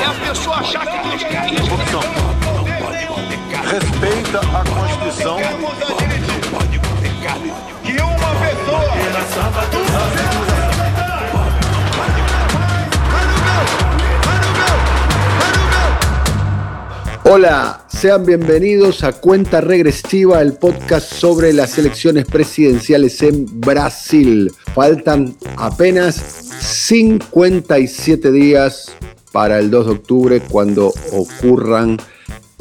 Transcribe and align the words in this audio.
É 0.00 0.04
a 0.04 0.28
pessoa 0.28 0.56
achar 0.56 0.86
que 0.86 1.24
quer 1.24 1.52
isso. 1.52 1.70
Corrupção. 1.70 2.00
Respeita 3.70 4.40
a 4.40 4.64
Constituição. 4.64 5.38
que 7.82 7.92
uma 8.02 8.34
pessoa 8.40 8.96
Hola, 17.28 17.84
sean 17.88 18.24
bienvenidos 18.24 19.02
a 19.02 19.12
Cuenta 19.12 19.60
Regresiva, 19.60 20.40
el 20.40 20.54
podcast 20.54 21.12
sobre 21.12 21.52
las 21.52 21.76
elecciones 21.76 22.24
presidenciales 22.24 23.20
en 23.20 23.46
Brasil. 23.60 24.52
Faltan 24.74 25.36
apenas 25.56 26.14
57 26.60 28.30
días 28.30 28.92
para 29.36 29.58
el 29.58 29.70
2 29.70 29.84
de 29.84 29.92
octubre 29.92 30.40
cuando 30.40 30.94
ocurran 31.12 31.98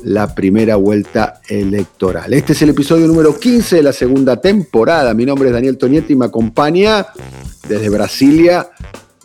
la 0.04 0.36
primera 0.36 0.76
vuelta 0.76 1.40
electoral. 1.48 2.34
Este 2.34 2.52
es 2.52 2.62
el 2.64 2.72
episodio 2.72 3.08
número 3.08 3.40
15 3.40 3.78
de 3.78 3.82
la 3.82 3.94
segunda 3.94 4.42
temporada. 4.42 5.14
Mi 5.14 5.26
nombre 5.26 5.48
es 5.48 5.54
Daniel 5.54 5.78
Tonietti 5.78 6.12
y 6.12 6.16
me 6.18 6.26
acompaña 6.26 7.08
desde 7.70 7.88
Brasilia, 7.88 8.68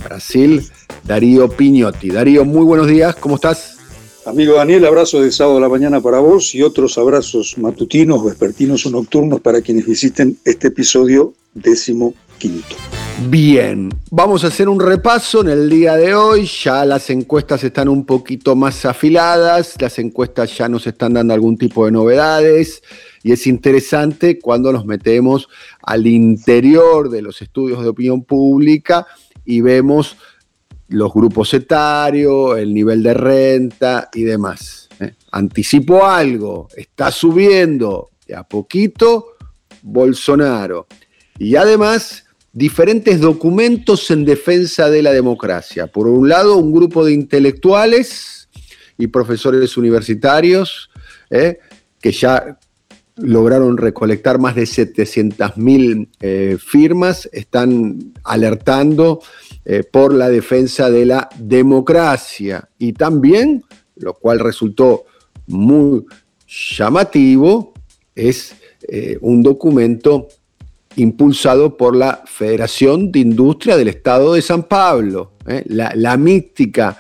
Brasil, 0.05 0.65
Darío 1.03 1.49
Piñotti. 1.49 2.11
Darío, 2.11 2.45
muy 2.45 2.63
buenos 2.63 2.87
días, 2.87 3.17
¿cómo 3.17 3.35
estás? 3.35 3.79
Amigo 4.27 4.55
Daniel, 4.55 4.85
abrazo 4.85 5.21
de 5.21 5.33
sábado 5.33 5.59
a 5.59 5.61
la 5.61 5.69
mañana 5.69 6.01
para 6.01 6.21
vos 6.21 6.55
y 6.55 6.63
otros 6.63 6.99
abrazos 6.99 7.59
matutinos, 7.59 8.25
vespertinos 8.25 8.87
o 8.87 8.91
nocturnos 8.91 9.41
para 9.41 9.61
quienes 9.61 9.87
visiten 9.87 10.39
este 10.45 10.69
episodio 10.69 11.35
décimo 11.53 12.15
Bien, 13.29 13.91
vamos 14.11 14.45
a 14.45 14.47
hacer 14.47 14.69
un 14.69 14.81
repaso 14.81 15.43
en 15.43 15.49
el 15.49 15.69
día 15.69 15.97
de 15.97 16.15
hoy. 16.15 16.47
Ya 16.47 16.87
las 16.87 17.11
encuestas 17.11 17.63
están 17.63 17.89
un 17.89 18.07
poquito 18.07 18.57
más 18.57 18.87
afiladas, 18.87 19.75
las 19.79 19.99
encuestas 19.99 20.57
ya 20.57 20.69
nos 20.69 20.87
están 20.87 21.13
dando 21.13 21.35
algún 21.35 21.59
tipo 21.59 21.85
de 21.85 21.93
novedades 21.93 22.83
y 23.23 23.33
es 23.33 23.47
interesante 23.47 24.39
cuando 24.39 24.73
nos 24.73 24.87
metemos 24.87 25.49
al 25.83 26.07
interior 26.07 27.11
de 27.11 27.21
los 27.21 27.43
estudios 27.43 27.83
de 27.83 27.91
opinión 27.91 28.25
pública 28.25 29.07
y 29.45 29.61
vemos 29.61 30.17
los 30.89 31.13
grupos 31.13 31.53
etarios, 31.53 32.59
el 32.59 32.73
nivel 32.73 33.03
de 33.03 33.15
renta 33.15 34.09
y 34.15 34.23
demás. 34.23 34.89
¿eh? 34.99 35.15
Anticipo 35.33 36.07
algo, 36.07 36.69
está 36.75 37.11
subiendo 37.11 38.11
de 38.27 38.35
a 38.35 38.45
poquito 38.45 39.37
Bolsonaro. 39.83 40.87
Y 41.39 41.57
además, 41.57 42.25
diferentes 42.53 43.21
documentos 43.21 44.11
en 44.11 44.25
defensa 44.25 44.91
de 44.91 45.03
la 45.03 45.13
democracia. 45.13 45.87
Por 45.87 46.09
un 46.09 46.29
lado, 46.29 46.57
un 46.57 46.73
grupo 46.73 47.05
de 47.05 47.13
intelectuales 47.13 48.49
y 48.99 49.07
profesores 49.07 49.77
universitarios 49.77 50.91
¿eh? 51.31 51.59
que 52.01 52.13
ya 52.13 52.59
lograron 53.17 53.77
recolectar 53.77 54.39
más 54.39 54.55
de 54.55 54.63
700.000 54.63 56.09
eh, 56.21 56.57
firmas, 56.59 57.29
están 57.33 58.13
alertando 58.25 59.21
eh, 59.65 59.83
por 59.85 60.15
la 60.15 60.29
defensa 60.29 60.91
de 60.91 61.07
la 61.07 61.29
democracia. 61.39 62.69
Y 62.79 62.95
también, 62.95 63.63
lo 63.97 64.15
cual 64.15 64.39
resultó 64.39 65.05
muy 65.47 66.05
llamativo, 66.47 67.75
es 68.15 68.55
eh, 68.89 69.19
un 69.21 69.43
documento 69.43 70.29
impulsado 71.01 71.77
por 71.77 71.97
la 71.97 72.23
Federación 72.27 73.11
de 73.11 73.21
Industria 73.21 73.77
del 73.77 73.89
Estado 73.89 74.35
de 74.35 74.43
San 74.43 74.65
Pablo, 74.65 75.33
¿eh? 75.47 75.65
la, 75.67 75.93
la 75.95 76.17
mítica 76.17 76.97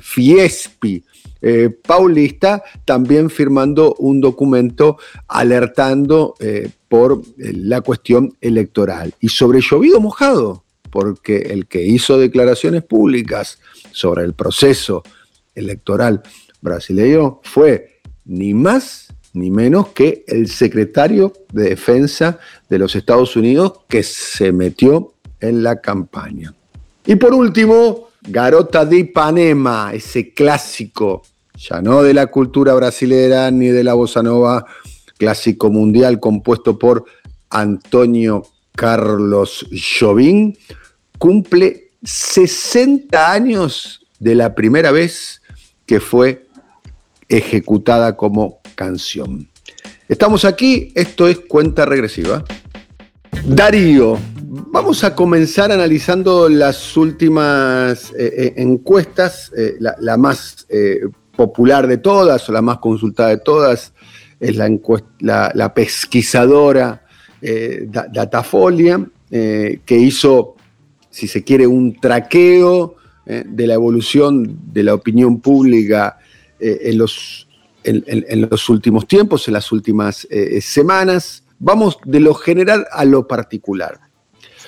Fiespi 0.00 1.04
eh, 1.46 1.68
paulista, 1.68 2.62
también 2.84 3.28
firmando 3.28 3.94
un 3.98 4.20
documento 4.20 4.96
alertando 5.28 6.34
eh, 6.40 6.70
por 6.88 7.22
la 7.36 7.82
cuestión 7.82 8.34
electoral. 8.40 9.14
Y 9.20 9.28
sobre 9.28 9.60
llovido 9.60 10.00
mojado, 10.00 10.64
porque 10.90 11.36
el 11.36 11.66
que 11.66 11.84
hizo 11.84 12.18
declaraciones 12.18 12.82
públicas 12.82 13.58
sobre 13.92 14.24
el 14.24 14.32
proceso 14.32 15.02
electoral 15.54 16.22
brasileño 16.62 17.40
fue 17.42 18.00
ni 18.24 18.54
más 18.54 19.08
ni 19.34 19.50
menos 19.50 19.88
que 19.88 20.24
el 20.26 20.48
secretario 20.48 21.32
de 21.52 21.70
Defensa 21.70 22.38
de 22.68 22.78
los 22.78 22.96
Estados 22.96 23.36
Unidos 23.36 23.80
que 23.88 24.02
se 24.02 24.52
metió 24.52 25.12
en 25.40 25.62
la 25.62 25.80
campaña. 25.80 26.54
Y 27.04 27.16
por 27.16 27.34
último, 27.34 28.08
Garota 28.22 28.86
de 28.86 28.98
Ipanema, 28.98 29.92
ese 29.92 30.32
clásico, 30.32 31.22
ya 31.56 31.82
no 31.82 32.02
de 32.02 32.14
la 32.14 32.28
cultura 32.28 32.74
brasilera 32.74 33.50
ni 33.50 33.68
de 33.68 33.84
la 33.84 33.94
bossa 33.94 34.22
nova, 34.22 34.64
clásico 35.18 35.68
mundial 35.68 36.20
compuesto 36.20 36.78
por 36.78 37.04
Antonio 37.50 38.44
Carlos 38.74 39.66
Jobim, 39.98 40.54
cumple 41.18 41.90
60 42.02 43.32
años 43.32 44.06
de 44.18 44.34
la 44.34 44.54
primera 44.54 44.90
vez 44.90 45.42
que 45.86 46.00
fue 46.00 46.46
ejecutada 47.28 48.16
como 48.16 48.60
canción. 48.74 49.48
Estamos 50.08 50.44
aquí, 50.44 50.92
esto 50.94 51.26
es 51.28 51.40
cuenta 51.40 51.86
regresiva. 51.86 52.44
Darío, 53.46 54.18
vamos 54.70 55.02
a 55.04 55.14
comenzar 55.14 55.72
analizando 55.72 56.48
las 56.48 56.96
últimas 56.96 58.12
eh, 58.12 58.32
eh, 58.36 58.54
encuestas, 58.56 59.52
eh, 59.56 59.76
la, 59.78 60.16
más 60.16 60.66
popular 61.36 61.86
de 61.86 61.98
todas 61.98 62.48
o 62.48 62.52
la 62.52 62.62
más 62.62 62.78
consultada 62.78 63.30
de 63.30 63.38
todas 63.38 63.92
es 64.38 64.56
la, 64.56 64.68
la, 65.20 65.50
la 65.54 65.74
pesquisadora 65.74 67.02
Datafolia, 67.40 69.04
que 69.30 69.98
hizo, 69.98 70.56
si 71.10 71.28
se 71.28 71.42
quiere, 71.44 71.66
un 71.66 71.98
traqueo 72.00 72.96
de 73.26 73.66
la 73.66 73.74
evolución 73.74 74.58
de 74.72 74.82
la 74.82 74.94
opinión 74.94 75.40
pública 75.40 76.18
en 76.58 76.98
los 76.98 77.43
en, 77.84 78.48
los 78.50 78.68
últimos 78.68 79.06
tiempos, 79.06 79.46
en 79.48 79.54
las 79.54 79.70
últimas 79.72 80.26
eh, 80.30 80.60
semanas. 80.60 81.44
Vamos 81.58 81.98
de 82.04 82.20
lo 82.20 82.34
general 82.34 82.86
a 82.90 83.04
lo 83.04 83.26
particular. 83.28 84.00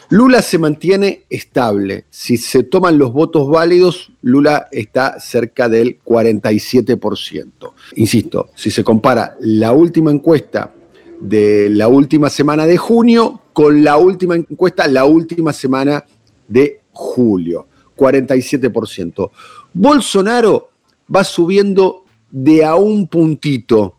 Lula 0.09 0.41
se 0.41 0.59
mantiene 0.59 1.25
estable. 1.29 2.05
Si 2.11 2.37
se 2.37 2.63
toman 2.63 2.97
los 2.97 3.13
votos 3.13 3.49
válidos, 3.49 4.13
Lula 4.23 4.69
está 4.71 5.19
cerca 5.19 5.69
del 5.69 5.99
47%. 6.05 7.73
Insisto, 7.97 8.51
si 8.55 8.71
se 8.71 8.85
compara 8.85 9.37
la 9.41 9.73
última 9.73 10.13
encuesta 10.13 10.73
de 11.21 11.69
la 11.71 11.89
última 11.89 12.31
semana 12.31 12.67
de 12.67 12.77
junio 12.77 13.41
con 13.53 13.83
la 13.83 13.97
última 13.97 14.37
encuesta, 14.37 14.87
la 14.87 15.07
última 15.07 15.53
semana 15.53 16.05
de 16.47 16.83
julio, 16.93 17.67
47%. 17.97 19.31
Bolsonaro 19.73 20.71
va 21.13 21.25
subiendo 21.25 22.05
de 22.39 22.67
a 22.67 22.75
un 22.75 23.09
puntito, 23.09 23.97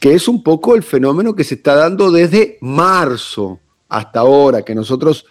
que 0.00 0.14
es 0.14 0.26
un 0.26 0.42
poco 0.42 0.74
el 0.74 0.82
fenómeno 0.82 1.32
que 1.32 1.44
se 1.44 1.54
está 1.54 1.76
dando 1.76 2.10
desde 2.10 2.58
marzo 2.60 3.60
hasta 3.88 4.18
ahora, 4.18 4.62
que 4.62 4.74
nosotros 4.74 5.26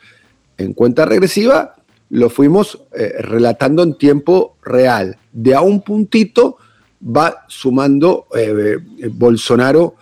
en 0.58 0.72
cuenta 0.72 1.04
regresiva 1.04 1.76
lo 2.10 2.30
fuimos 2.30 2.84
eh, 2.94 3.16
relatando 3.20 3.84
en 3.84 3.98
tiempo 3.98 4.56
real. 4.64 5.18
De 5.34 5.54
a 5.54 5.60
un 5.60 5.82
puntito 5.82 6.56
va 7.04 7.44
sumando 7.50 8.28
eh, 8.34 8.78
Bolsonaro, 9.10 9.96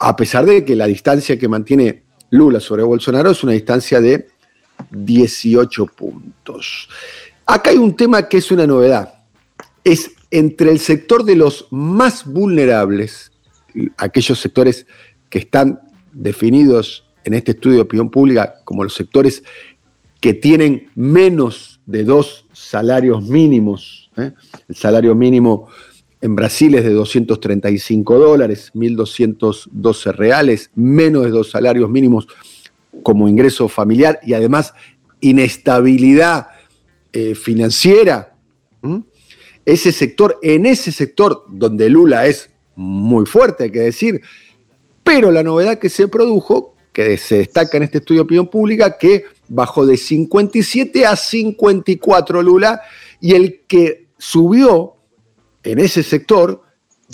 a 0.00 0.16
pesar 0.16 0.46
de 0.46 0.64
que 0.64 0.74
la 0.74 0.86
distancia 0.86 1.38
que 1.38 1.46
mantiene 1.46 2.02
Lula 2.30 2.58
sobre 2.58 2.82
Bolsonaro 2.82 3.30
es 3.30 3.44
una 3.44 3.52
distancia 3.52 4.00
de 4.00 4.26
18 4.90 5.86
puntos. 5.86 6.88
Acá 7.46 7.70
hay 7.70 7.76
un 7.76 7.94
tema 7.94 8.26
que 8.26 8.38
es 8.38 8.50
una 8.50 8.66
novedad. 8.66 9.14
Es 9.84 10.10
entre 10.30 10.70
el 10.70 10.78
sector 10.78 11.24
de 11.24 11.36
los 11.36 11.66
más 11.70 12.24
vulnerables, 12.24 13.32
aquellos 13.96 14.38
sectores 14.38 14.86
que 15.28 15.38
están 15.38 15.80
definidos 16.12 17.04
en 17.24 17.34
este 17.34 17.52
estudio 17.52 17.76
de 17.76 17.82
opinión 17.82 18.10
pública 18.10 18.56
como 18.64 18.84
los 18.84 18.94
sectores 18.94 19.42
que 20.20 20.34
tienen 20.34 20.90
menos 20.94 21.80
de 21.86 22.04
dos 22.04 22.46
salarios 22.52 23.22
mínimos, 23.22 24.10
¿eh? 24.16 24.32
el 24.68 24.74
salario 24.74 25.14
mínimo 25.14 25.68
en 26.20 26.36
Brasil 26.36 26.74
es 26.74 26.84
de 26.84 26.92
235 26.92 28.18
dólares, 28.18 28.70
1.212 28.74 30.12
reales, 30.12 30.70
menos 30.74 31.24
de 31.24 31.30
dos 31.30 31.50
salarios 31.50 31.88
mínimos 31.88 32.28
como 33.02 33.28
ingreso 33.28 33.68
familiar 33.68 34.20
y 34.22 34.34
además 34.34 34.74
inestabilidad 35.20 36.48
eh, 37.12 37.34
financiera. 37.34 38.34
Ese 39.64 39.92
sector, 39.92 40.38
en 40.42 40.66
ese 40.66 40.92
sector 40.92 41.44
donde 41.48 41.88
Lula 41.88 42.26
es 42.26 42.50
muy 42.76 43.26
fuerte, 43.26 43.64
hay 43.64 43.70
que 43.70 43.80
decir, 43.80 44.22
pero 45.04 45.30
la 45.30 45.42
novedad 45.42 45.78
que 45.78 45.88
se 45.88 46.08
produjo, 46.08 46.74
que 46.92 47.16
se 47.18 47.38
destaca 47.38 47.76
en 47.76 47.84
este 47.84 47.98
estudio 47.98 48.20
de 48.20 48.24
opinión 48.24 48.48
pública, 48.48 48.96
que 48.98 49.24
bajó 49.48 49.84
de 49.84 49.96
57 49.96 51.06
a 51.06 51.16
54 51.16 52.42
Lula 52.42 52.80
y 53.20 53.34
el 53.34 53.60
que 53.66 54.06
subió 54.16 54.94
en 55.62 55.78
ese 55.78 56.02
sector, 56.02 56.62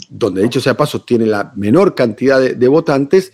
donde 0.08 0.42
dicho 0.42 0.60
sea 0.60 0.76
paso 0.76 1.02
tiene 1.02 1.26
la 1.26 1.52
menor 1.56 1.94
cantidad 1.94 2.40
de, 2.40 2.68
votantes, 2.68 3.32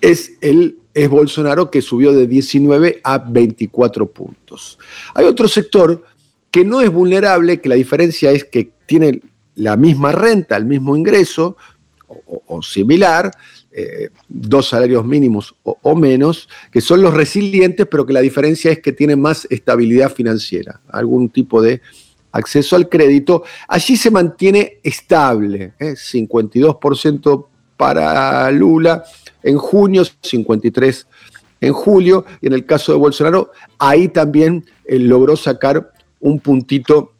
es 0.00 0.32
el 0.40 0.78
es 0.94 1.08
Bolsonaro 1.10 1.72
que 1.72 1.82
subió 1.82 2.12
de 2.12 2.28
19 2.28 3.00
a 3.02 3.18
24 3.18 4.06
puntos. 4.12 4.78
Hay 5.14 5.24
otro 5.24 5.48
sector 5.48 6.04
que 6.54 6.64
no 6.64 6.80
es 6.80 6.88
vulnerable, 6.88 7.60
que 7.60 7.68
la 7.68 7.74
diferencia 7.74 8.30
es 8.30 8.44
que 8.44 8.70
tiene 8.86 9.20
la 9.56 9.76
misma 9.76 10.12
renta, 10.12 10.56
el 10.56 10.66
mismo 10.66 10.96
ingreso 10.96 11.56
o, 12.06 12.62
similar, 12.62 13.32
eh, 13.72 14.10
dos 14.28 14.68
salarios 14.68 15.04
mínimos 15.04 15.56
o, 15.64 15.96
menos, 15.96 16.48
que 16.70 16.80
son 16.80 17.02
los 17.02 17.12
resilientes, 17.12 17.88
pero 17.90 18.06
que 18.06 18.12
la 18.12 18.20
diferencia 18.20 18.70
es 18.70 18.78
que 18.78 18.92
tienen 18.92 19.20
más 19.20 19.48
estabilidad 19.50 20.12
financiera, 20.12 20.80
algún 20.90 21.28
tipo 21.28 21.60
de 21.60 21.80
acceso 22.30 22.76
al 22.76 22.88
crédito, 22.88 23.42
allí 23.66 23.96
se 23.96 24.12
mantiene 24.12 24.78
estable, 24.84 25.72
52% 25.80 27.40
¿eh? 27.40 27.46
para 27.76 28.48
Lula 28.52 29.02
en 29.42 29.58
junio, 29.58 30.04
53% 30.04 31.04
en 31.60 31.72
julio, 31.72 32.24
y 32.40 32.46
en 32.46 32.52
el 32.52 32.64
caso 32.64 32.92
de 32.92 32.98
Bolsonaro, 32.98 33.50
ahí 33.76 34.06
también 34.06 34.64
eh, 34.84 35.00
logró 35.00 35.34
sacar 35.34 35.93
un 36.24 36.40
puntito 36.40 37.12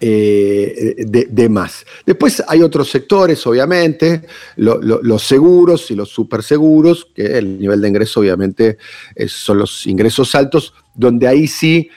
eh, 0.00 1.04
de, 1.06 1.48
más. 1.50 1.84
Después 2.06 2.42
hay 2.48 2.62
otros 2.62 2.88
sectores, 2.88 3.46
obviamente, 3.46 4.22
los 4.56 5.22
seguros 5.22 5.90
y 5.90 5.94
los 5.94 6.08
superseguros, 6.08 7.08
que 7.14 7.38
el 7.38 7.58
nivel 7.58 7.82
de 7.82 7.88
ingreso 7.88 8.20
obviamente 8.20 8.78
son 9.26 9.58
los 9.58 9.86
ingresos 9.86 10.34
altos, 10.34 10.72
donde 10.94 11.28
ahí 11.28 11.46
sí 11.46 11.90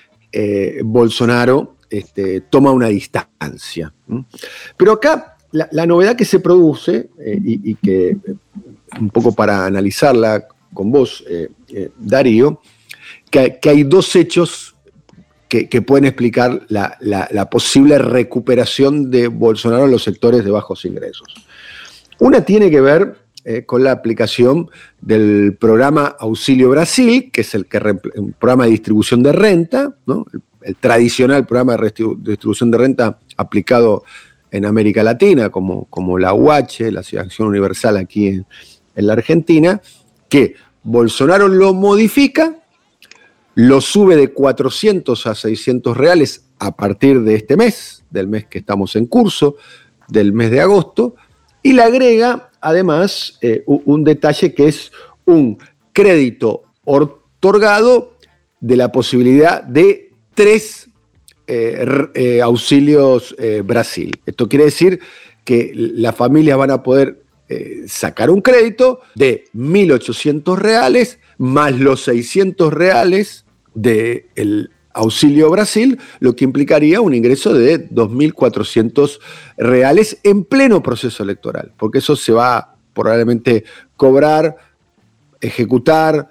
Bolsonaro 0.84 1.78
este, 1.90 2.42
toma 2.42 2.72
una 2.72 2.88
distancia. 2.88 3.94
Pero 4.75 4.94
acá 4.94 5.34
la, 5.54 5.86
novedad 5.86 6.16
que 6.16 6.25
se 6.25 6.40
produce, 6.40 7.10
eh, 7.20 7.40
y, 7.44 7.75
que 7.75 8.10
eh, 8.10 8.18
un 9.00 9.10
poco 9.10 9.34
para 9.34 9.66
analizarla 9.66 10.48
con 10.74 10.92
vos, 10.92 11.24
eh, 11.30 11.50
Darío, 12.00 12.60
que, 13.30 13.60
hay 13.64 13.84
dos 13.84 14.16
hechos 14.16 14.73
que, 15.70 15.82
pueden 15.82 16.06
explicar 16.06 16.62
la, 16.70 17.48
posible 17.52 17.98
recuperación 17.98 19.12
de 19.12 19.28
Bolsonaro 19.28 19.86
en 19.86 19.92
los 19.92 20.04
sectores 20.04 20.44
de 20.44 20.52
bajos 20.52 20.86
ingresos. 20.86 21.28
Una 22.20 22.42
tiene 22.42 22.72
que 22.72 22.82
ver 22.82 23.16
con 23.66 23.84
la 23.84 23.92
aplicación 23.92 24.70
del 25.02 25.58
programa 25.60 26.16
Auxilio 26.20 26.70
Brasil, 26.70 27.30
que 27.32 27.42
es 27.42 27.54
el 27.54 27.66
que, 27.66 27.80
un 28.16 28.34
programa 28.34 28.66
de 28.66 28.72
distribución 28.72 29.22
de 29.22 29.32
renta, 29.32 29.96
¿no? 30.06 30.26
el 30.64 30.76
tradicional 30.78 31.46
programa 31.46 31.76
de 31.78 31.94
distribución 32.24 32.72
de 32.72 32.78
renta 32.78 33.20
aplicado 33.38 34.04
en 34.52 34.66
América 34.66 35.04
Latina, 35.04 35.50
como, 35.50 35.86
como 35.86 36.18
la 36.18 36.34
UH, 36.34 36.92
la 36.92 37.00
Acción 37.00 37.48
Universal 37.48 37.98
aquí 37.98 38.28
en, 38.28 38.46
la 38.96 39.14
Argentina, 39.14 39.82
que 40.30 40.56
Bolsonaro 40.84 41.48
lo 41.48 41.74
modifica, 41.74 42.56
lo 43.56 43.82
sube 43.82 44.16
de 44.16 44.30
400 44.30 45.28
a 45.28 45.36
600 45.36 45.96
reales 45.96 46.46
a 46.60 46.76
partir 46.76 47.22
de 47.22 47.36
este 47.36 47.58
mes, 47.58 48.04
del 48.10 48.28
mes 48.28 48.46
que 48.46 48.60
estamos 48.60 48.96
en 48.96 49.06
curso, 49.06 49.58
del 50.08 50.34
mes 50.34 50.52
de 50.52 50.62
agosto, 50.62 51.16
y 51.62 51.74
le 51.74 51.84
agrega 51.84 52.50
además 52.62 53.38
eh, 53.42 53.64
un 53.66 54.04
detalle 54.04 54.54
que 54.54 54.68
es 54.68 54.92
un 55.26 55.58
crédito 55.92 56.64
otorgado 56.86 58.18
de 58.60 58.78
la 58.78 58.92
posibilidad 58.92 59.64
de 59.64 60.12
tres 60.34 60.90
eh, 61.48 61.86
eh, 62.16 62.42
auxilios 62.42 63.36
Brasil. 63.66 64.12
Esto 64.26 64.48
quiere 64.48 64.66
decir 64.66 65.00
que 65.44 65.72
las 65.74 66.16
familias 66.16 66.58
van 66.58 66.72
a 66.72 66.84
poder 66.84 67.22
sacar 67.86 68.32
un 68.32 68.42
crédito 68.42 69.02
de 69.14 69.44
1.800 69.54 70.58
reales 70.58 71.20
más 71.38 71.78
los 71.78 72.04
600 72.06 72.74
reales 72.74 73.43
del 73.74 74.72
auxilio 74.94 75.50
Brasil, 75.50 76.00
lo 76.20 76.36
que 76.36 76.46
implicaría 76.46 77.02
un 77.02 77.14
ingreso 77.14 77.54
de 77.54 77.90
2.400 77.90 79.20
reales 79.58 80.20
en 80.24 80.44
pleno 80.44 80.84
proceso 80.84 81.24
electoral, 81.24 81.74
porque 81.78 81.98
eso 82.00 82.16
se 82.16 82.31
va 82.31 82.75
probablemente 82.94 83.64
cobrar, 83.96 84.56
ejecutar, 85.42 86.30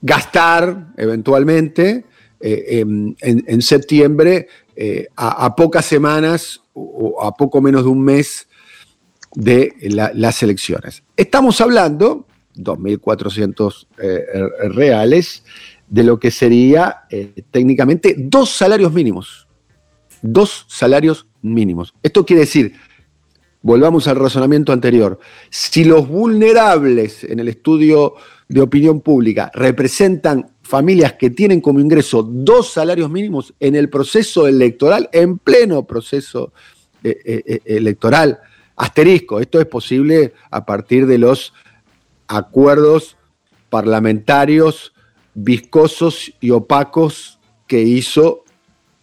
gastar 0.00 0.92
eventualmente 0.96 2.04
eh, 2.46 2.84
en, 3.20 3.62
septiembre, 3.62 4.48
eh, 4.76 5.06
a, 5.16 5.56
pocas 5.56 5.86
semanas 5.86 6.60
o 6.74 7.22
a 7.22 7.34
poco 7.34 7.62
menos 7.62 7.84
de 7.84 7.88
un 7.88 8.04
mes 8.04 8.46
de 9.34 9.72
las 9.80 10.42
elecciones. 10.42 11.02
Estamos 11.16 11.62
hablando, 11.62 12.26
2.400 12.56 13.86
eh, 13.96 14.26
reales, 14.68 15.42
de 15.88 16.02
lo 16.02 16.18
que 16.18 16.30
sería 16.30 17.02
técnicamente 17.50 18.14
dos 18.18 18.50
salarios 18.50 18.92
mínimos. 18.92 19.46
Dos 20.22 20.64
salarios 20.68 21.26
mínimos. 21.42 21.94
Esto 22.02 22.24
quiere 22.24 22.40
decir, 22.40 22.74
volvamos 23.62 24.08
al 24.08 24.16
razonamiento 24.16 24.72
anterior, 24.72 25.18
si 25.50 25.84
los 25.84 26.08
vulnerables 26.08 27.24
en 27.24 27.40
el 27.40 27.48
estudio 27.48 28.14
de 28.48 28.60
opinión 28.60 29.00
pública 29.00 29.50
representan 29.54 30.50
familias 30.62 31.14
que 31.14 31.30
tienen 31.30 31.60
como 31.60 31.80
ingreso 31.80 32.22
dos 32.22 32.72
salarios 32.72 33.10
mínimos 33.10 33.54
en 33.60 33.76
el 33.76 33.88
proceso 33.90 34.46
electoral, 34.46 35.08
en 35.12 35.38
pleno 35.38 35.86
proceso 35.86 36.52
eh, 37.02 37.18
eh, 37.24 37.42
eh, 37.46 37.60
electoral. 37.64 38.40
Asterisco, 38.76 39.40
esto 39.40 39.60
es 39.60 39.66
posible 39.66 40.32
a 40.50 40.64
partir 40.64 41.06
de 41.06 41.18
los 41.18 41.52
acuerdos 42.26 43.16
parlamentarios 43.68 44.93
viscosos 45.34 46.32
y 46.40 46.50
opacos 46.50 47.38
que 47.66 47.82
hizo 47.82 48.44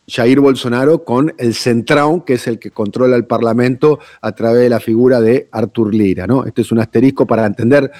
Jair 0.08 0.40
Bolsonaro 0.40 1.04
con 1.04 1.34
el 1.38 1.54
Centrão, 1.54 2.26
que 2.26 2.34
es 2.34 2.48
el 2.48 2.60
que 2.60 2.72
controla 2.72 3.16
el 3.16 3.26
Parlamento 3.26 4.00
a 4.22 4.34
través 4.34 4.64
de 4.64 4.70
la 4.70 4.80
figura 4.80 5.22
de 5.22 5.48
Artur 5.52 5.94
Lira. 5.94 6.28
¿no? 6.28 6.46
Este 6.46 6.62
es 6.62 6.72
un 6.72 6.80
asterisco 6.80 7.26
para 7.26 7.46
entender 7.46 7.92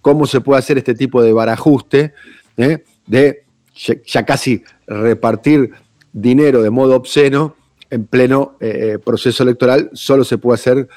cómo 0.00 0.26
se 0.26 0.40
puede 0.40 0.58
hacer 0.58 0.78
este 0.78 0.94
tipo 0.94 1.22
de 1.22 1.32
barajuste 1.32 2.14
de 2.56 3.44
ya 4.04 4.24
casi 4.24 4.62
repartir 4.86 5.70
dinero 6.12 6.62
de 6.62 6.70
modo 6.70 6.96
obsceno 6.96 7.56
en 7.90 8.06
pleno 8.06 8.56
eh, 8.60 8.98
proceso 9.04 9.42
electoral, 9.42 9.90
solo 9.92 10.24
se 10.24 10.38
puede 10.38 10.54
hacer 10.54 10.88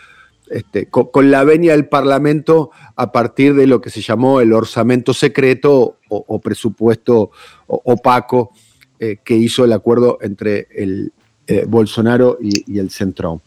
este, 0.49 0.87
con, 0.87 1.31
la 1.31 1.43
venia 1.43 1.71
del 1.71 1.87
Parlamento 1.87 2.71
a 2.95 3.11
partir 3.11 3.55
de 3.55 3.67
lo 3.67 3.81
que 3.81 3.89
se 3.89 4.01
llamó 4.01 4.41
el 4.41 4.53
orzamento 4.53 5.13
secreto 5.13 5.97
o, 6.09 6.39
presupuesto 6.39 7.31
opaco 7.67 8.51
eh, 8.99 9.17
que 9.23 9.35
hizo 9.35 9.65
el 9.65 9.73
acuerdo 9.73 10.19
entre 10.21 10.67
el 10.71 11.11
eh, 11.47 11.65
Bolsonaro 11.67 12.39
y, 12.41 12.79
el 12.79 12.89
Centrón. 12.89 13.41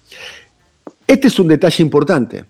Este 1.07 1.29
es 1.29 1.39
un 1.39 1.49
detalle 1.49 1.83
importante. 1.83 2.45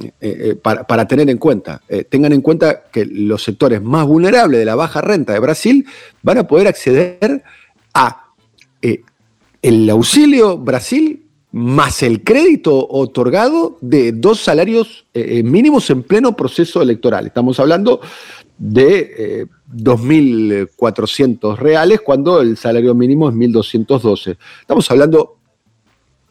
Eh, 0.00 0.12
eh, 0.20 0.54
para, 0.54 1.08
tener 1.08 1.28
en 1.28 1.38
cuenta. 1.38 1.82
Tengan 2.08 2.32
en 2.32 2.40
cuenta 2.40 2.84
que 2.84 3.04
los 3.04 3.42
sectores 3.42 3.82
más 3.82 4.06
vulnerables 4.06 4.60
de 4.60 4.64
la 4.64 4.76
baja 4.76 5.00
renta 5.00 5.32
de 5.32 5.40
Brasil 5.40 5.86
van 6.22 6.38
a 6.38 6.46
poder 6.46 6.68
acceder 6.68 7.42
a 7.94 8.26
el 8.80 9.90
auxilio 9.90 10.56
Brasil 10.56 11.27
más 11.50 12.02
el 12.02 12.22
crédito 12.22 12.86
otorgado 12.88 13.78
de 13.80 14.12
dos 14.12 14.40
salarios 14.40 15.06
mínimos 15.14 15.88
en 15.90 16.02
pleno 16.02 16.36
proceso 16.36 16.82
electoral. 16.82 17.26
Estamos 17.26 17.58
hablando 17.58 18.00
de 18.58 19.46
2.400 19.72 21.56
reales 21.56 22.02
cuando 22.02 22.40
el 22.40 22.56
salario 22.56 22.94
mínimo 22.94 23.28
es 23.28 23.34
1.212. 23.34 24.36
Estamos 24.60 24.90
hablando 24.90 25.38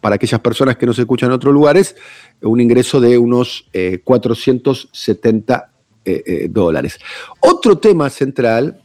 para 0.01 0.15
aquellas 0.15 0.39
personas 0.39 0.77
que 0.77 0.85
nos 0.85 0.97
escuchan 0.99 1.27
en 1.29 1.33
otros 1.33 1.53
lugares, 1.53 1.95
un 2.41 2.61
ingreso 2.61 2.99
de 2.99 3.17
unos 3.17 3.67
470 4.03 5.71
eh, 6.05 6.11
eh, 6.11 6.23
eh, 6.25 6.47
dólares. 6.49 6.99
Otro 7.39 7.77
tema 7.77 8.09
central, 8.09 8.81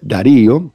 Darío, 0.00 0.72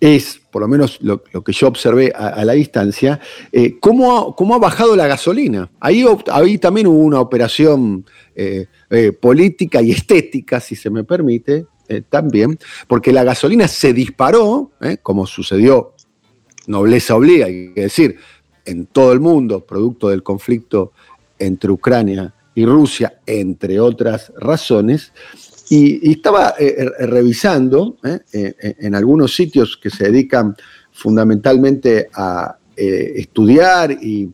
es 0.00 0.39
por 0.50 0.62
lo 0.62 0.68
menos 0.68 0.98
lo, 1.00 1.22
que 1.22 1.52
yo 1.52 1.68
observé 1.68 2.12
a, 2.14 2.44
la 2.44 2.52
distancia, 2.52 3.20
eh, 3.52 3.78
cómo, 3.78 4.34
ha, 4.54 4.58
bajado 4.58 4.96
la 4.96 5.06
gasolina. 5.06 5.70
Ahí, 5.80 6.04
ahí 6.30 6.58
también 6.58 6.86
hubo 6.86 6.98
una 6.98 7.20
operación 7.20 8.04
eh, 8.34 8.66
eh, 8.90 9.12
política 9.12 9.80
y 9.80 9.92
estética, 9.92 10.60
si 10.60 10.76
se 10.76 10.90
me 10.90 11.04
permite, 11.04 11.66
también, 12.08 12.56
porque 12.86 13.12
la 13.12 13.24
gasolina 13.24 13.66
se 13.66 13.92
disparó, 13.92 14.70
como 15.02 15.26
sucedió, 15.26 15.94
nobleza 16.68 17.16
obliga, 17.16 17.46
hay 17.46 17.74
que 17.74 17.80
decir, 17.80 18.16
en 18.64 18.86
todo 18.86 19.12
el 19.12 19.18
mundo, 19.18 19.66
producto 19.66 20.08
del 20.08 20.22
conflicto 20.22 20.92
entre 21.36 21.72
Ucrania 21.72 22.32
y 22.54 22.64
Rusia, 22.64 23.20
entre 23.26 23.80
otras 23.80 24.32
razones, 24.36 25.12
y, 25.70 26.10
estaba 26.10 26.54
eh, 26.58 26.74
eh, 26.78 27.06
revisando 27.06 27.96
eh, 28.02 28.74
en 28.80 28.96
algunos 28.96 29.34
sitios 29.34 29.78
que 29.80 29.88
se 29.88 30.10
dedican 30.10 30.54
fundamentalmente 30.90 32.08
a 32.12 32.56
estudiar 32.76 33.92
y, 33.92 34.32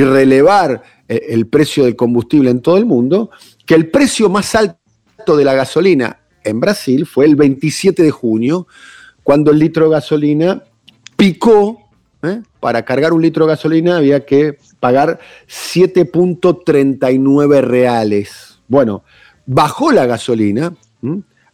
relevar 0.00 0.82
el 1.08 1.46
precio 1.48 1.84
del 1.84 1.96
combustible 1.96 2.50
en 2.50 2.62
todo 2.62 2.78
el 2.78 2.86
mundo, 2.86 3.30
que 3.66 3.74
el 3.74 3.90
precio 3.90 4.30
más 4.30 4.54
alto 4.54 5.36
de 5.36 5.44
la 5.44 5.52
gasolina 5.54 6.20
en 6.44 6.60
Brasil 6.60 7.04
fue 7.04 7.26
el 7.26 7.36
27 7.36 8.02
de 8.02 8.10
junio, 8.10 8.66
cuando 9.22 9.50
el 9.50 9.58
litro 9.58 9.84
de 9.86 9.90
gasolina 9.90 10.62
picó. 11.16 11.90
Para 12.60 12.84
cargar 12.84 13.12
un 13.12 13.22
litro 13.22 13.44
de 13.44 13.52
gasolina 13.52 13.98
había 13.98 14.24
que 14.24 14.58
pagar 14.80 15.20
7.39 15.48 17.60
reales. 17.60 18.58
Bueno, 18.66 19.04
bajó 19.48 19.90
la 19.92 20.04
gasolina 20.04 20.74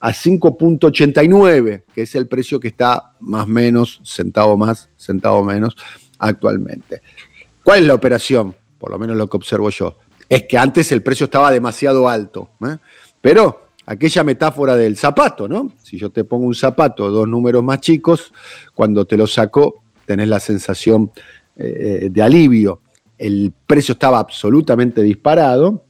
a 0.00 0.10
5.89, 0.10 1.84
que 1.94 2.02
es 2.02 2.14
el 2.16 2.26
precio 2.26 2.58
que 2.58 2.68
está 2.68 3.12
más 3.20 3.46
menos, 3.46 4.00
centavo 4.04 4.56
más, 4.56 4.90
centavo 4.98 5.44
menos 5.44 5.76
actualmente. 6.18 7.02
¿Cuál 7.62 7.80
es 7.80 7.86
la 7.86 7.94
operación? 7.94 8.54
Por 8.78 8.90
lo 8.90 8.98
menos 8.98 9.16
lo 9.16 9.30
que 9.30 9.36
observo 9.36 9.70
yo. 9.70 9.96
Es 10.28 10.42
que 10.42 10.58
antes 10.58 10.90
el 10.90 11.02
precio 11.02 11.24
estaba 11.24 11.52
demasiado 11.52 12.08
alto. 12.08 12.50
¿eh? 12.66 12.76
Pero 13.20 13.68
aquella 13.86 14.24
metáfora 14.24 14.76
del 14.76 14.96
zapato, 14.96 15.46
¿no? 15.46 15.72
Si 15.82 15.96
yo 15.96 16.10
te 16.10 16.24
pongo 16.24 16.46
un 16.46 16.54
zapato, 16.54 17.08
dos 17.10 17.28
números 17.28 17.62
más 17.62 17.80
chicos, 17.80 18.32
cuando 18.74 19.06
te 19.06 19.16
lo 19.16 19.26
saco 19.26 19.82
tenés 20.04 20.28
la 20.28 20.40
sensación 20.40 21.12
eh, 21.56 22.08
de 22.10 22.22
alivio. 22.22 22.80
El 23.16 23.52
precio 23.66 23.92
estaba 23.92 24.18
absolutamente 24.18 25.00
disparado 25.00 25.83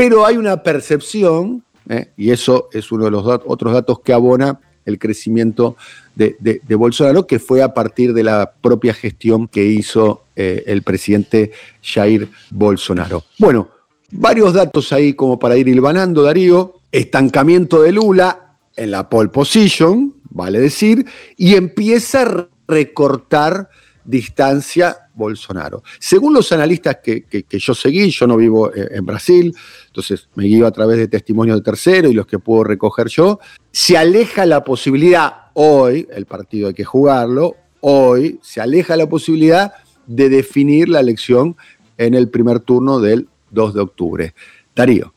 pero 0.00 0.24
hay 0.24 0.38
una 0.38 0.62
percepción, 0.62 1.62
¿eh? 1.86 2.08
y 2.16 2.30
eso 2.30 2.70
es 2.72 2.90
uno 2.90 3.04
de 3.04 3.10
los 3.10 3.22
otros 3.44 3.74
datos 3.74 4.00
que 4.00 4.14
abona 4.14 4.58
el 4.86 4.98
crecimiento 4.98 5.76
de, 6.14 6.62
Bolsonaro, 6.74 7.26
que 7.26 7.38
fue 7.38 7.62
a 7.62 7.74
partir 7.74 8.14
de 8.14 8.22
la 8.22 8.50
propia 8.62 8.94
gestión 8.94 9.46
que 9.46 9.66
hizo 9.66 10.24
eh, 10.36 10.64
el 10.68 10.82
presidente 10.84 11.52
Jair 11.82 12.30
Bolsonaro. 12.50 13.24
Bueno, 13.38 13.68
varios 14.10 14.54
datos 14.54 14.90
ahí 14.94 15.12
como 15.12 15.38
para 15.38 15.58
ir 15.58 15.68
hilvanando, 15.68 16.22
Darío. 16.22 16.76
Estancamiento 16.90 17.82
de 17.82 17.92
Lula 17.92 18.56
en 18.76 18.92
la 18.92 19.10
pole 19.10 19.28
position, 19.28 20.14
vale 20.30 20.60
decir, 20.60 21.04
y 21.36 21.56
empieza 21.56 22.22
a 22.22 22.48
recortar 22.66 23.68
distancia 24.10 25.08
Bolsonaro. 25.14 25.82
Según 25.98 26.34
los 26.34 26.50
analistas 26.52 26.98
que, 27.02 27.24
yo 27.48 27.74
seguí, 27.74 28.10
yo 28.10 28.26
no 28.26 28.36
vivo 28.36 28.74
eh, 28.74 28.88
en 28.92 29.06
Brasil, 29.06 29.54
entonces 29.86 30.28
me 30.34 30.44
guío 30.44 30.66
a 30.66 30.72
través 30.72 30.98
de 30.98 31.08
testimonios 31.08 31.58
de 31.58 31.62
tercero 31.62 32.08
y 32.08 32.14
los 32.14 32.26
que 32.26 32.38
puedo 32.38 32.64
recoger 32.64 33.08
yo, 33.08 33.38
se 33.70 33.96
aleja 33.96 34.44
la 34.46 34.64
posibilidad, 34.64 35.32
hoy, 35.54 36.08
el 36.12 36.26
partido 36.26 36.68
hay 36.68 36.74
que 36.74 36.84
jugarlo, 36.84 37.56
hoy 37.80 38.40
se 38.42 38.60
aleja 38.60 38.96
la 38.96 39.08
posibilidad 39.08 39.72
de 40.06 40.28
definir 40.28 40.88
la 40.88 41.00
elección 41.00 41.56
en 41.96 42.14
el 42.14 42.28
primer 42.28 42.60
turno 42.60 42.98
del 42.98 43.28
2 43.50 43.74
de 43.74 43.80
octubre. 43.80 44.34
Darío. 44.74 45.14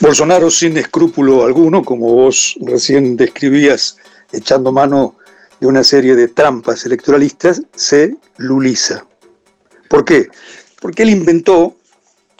Bolsonaro 0.00 0.50
sin 0.50 0.76
escrúpulo 0.78 1.44
alguno, 1.44 1.82
como 1.82 2.12
vos 2.14 2.56
recién 2.62 3.16
describías, 3.16 3.96
echando 4.32 4.72
mano 4.72 5.16
de 5.60 5.66
una 5.66 5.84
serie 5.84 6.16
de 6.16 6.28
trampas 6.28 6.86
electoralistas, 6.86 7.62
se 7.74 8.16
luliza. 8.38 9.06
¿Por 9.88 10.04
qué? 10.04 10.28
Porque 10.80 11.02
él 11.02 11.10
inventó, 11.10 11.76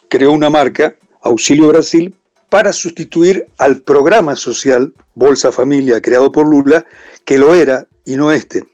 creó 0.08 0.32
una 0.32 0.50
marca, 0.50 0.94
Auxilio 1.22 1.68
Brasil, 1.68 2.14
para 2.48 2.72
sustituir 2.72 3.46
al 3.58 3.82
programa 3.82 4.36
social 4.36 4.92
Bolsa 5.14 5.52
Familia 5.52 6.00
creado 6.00 6.32
por 6.32 6.48
Lula, 6.48 6.84
que 7.24 7.38
lo 7.38 7.54
era 7.54 7.86
y 8.04 8.16
no 8.16 8.32
este. 8.32 8.64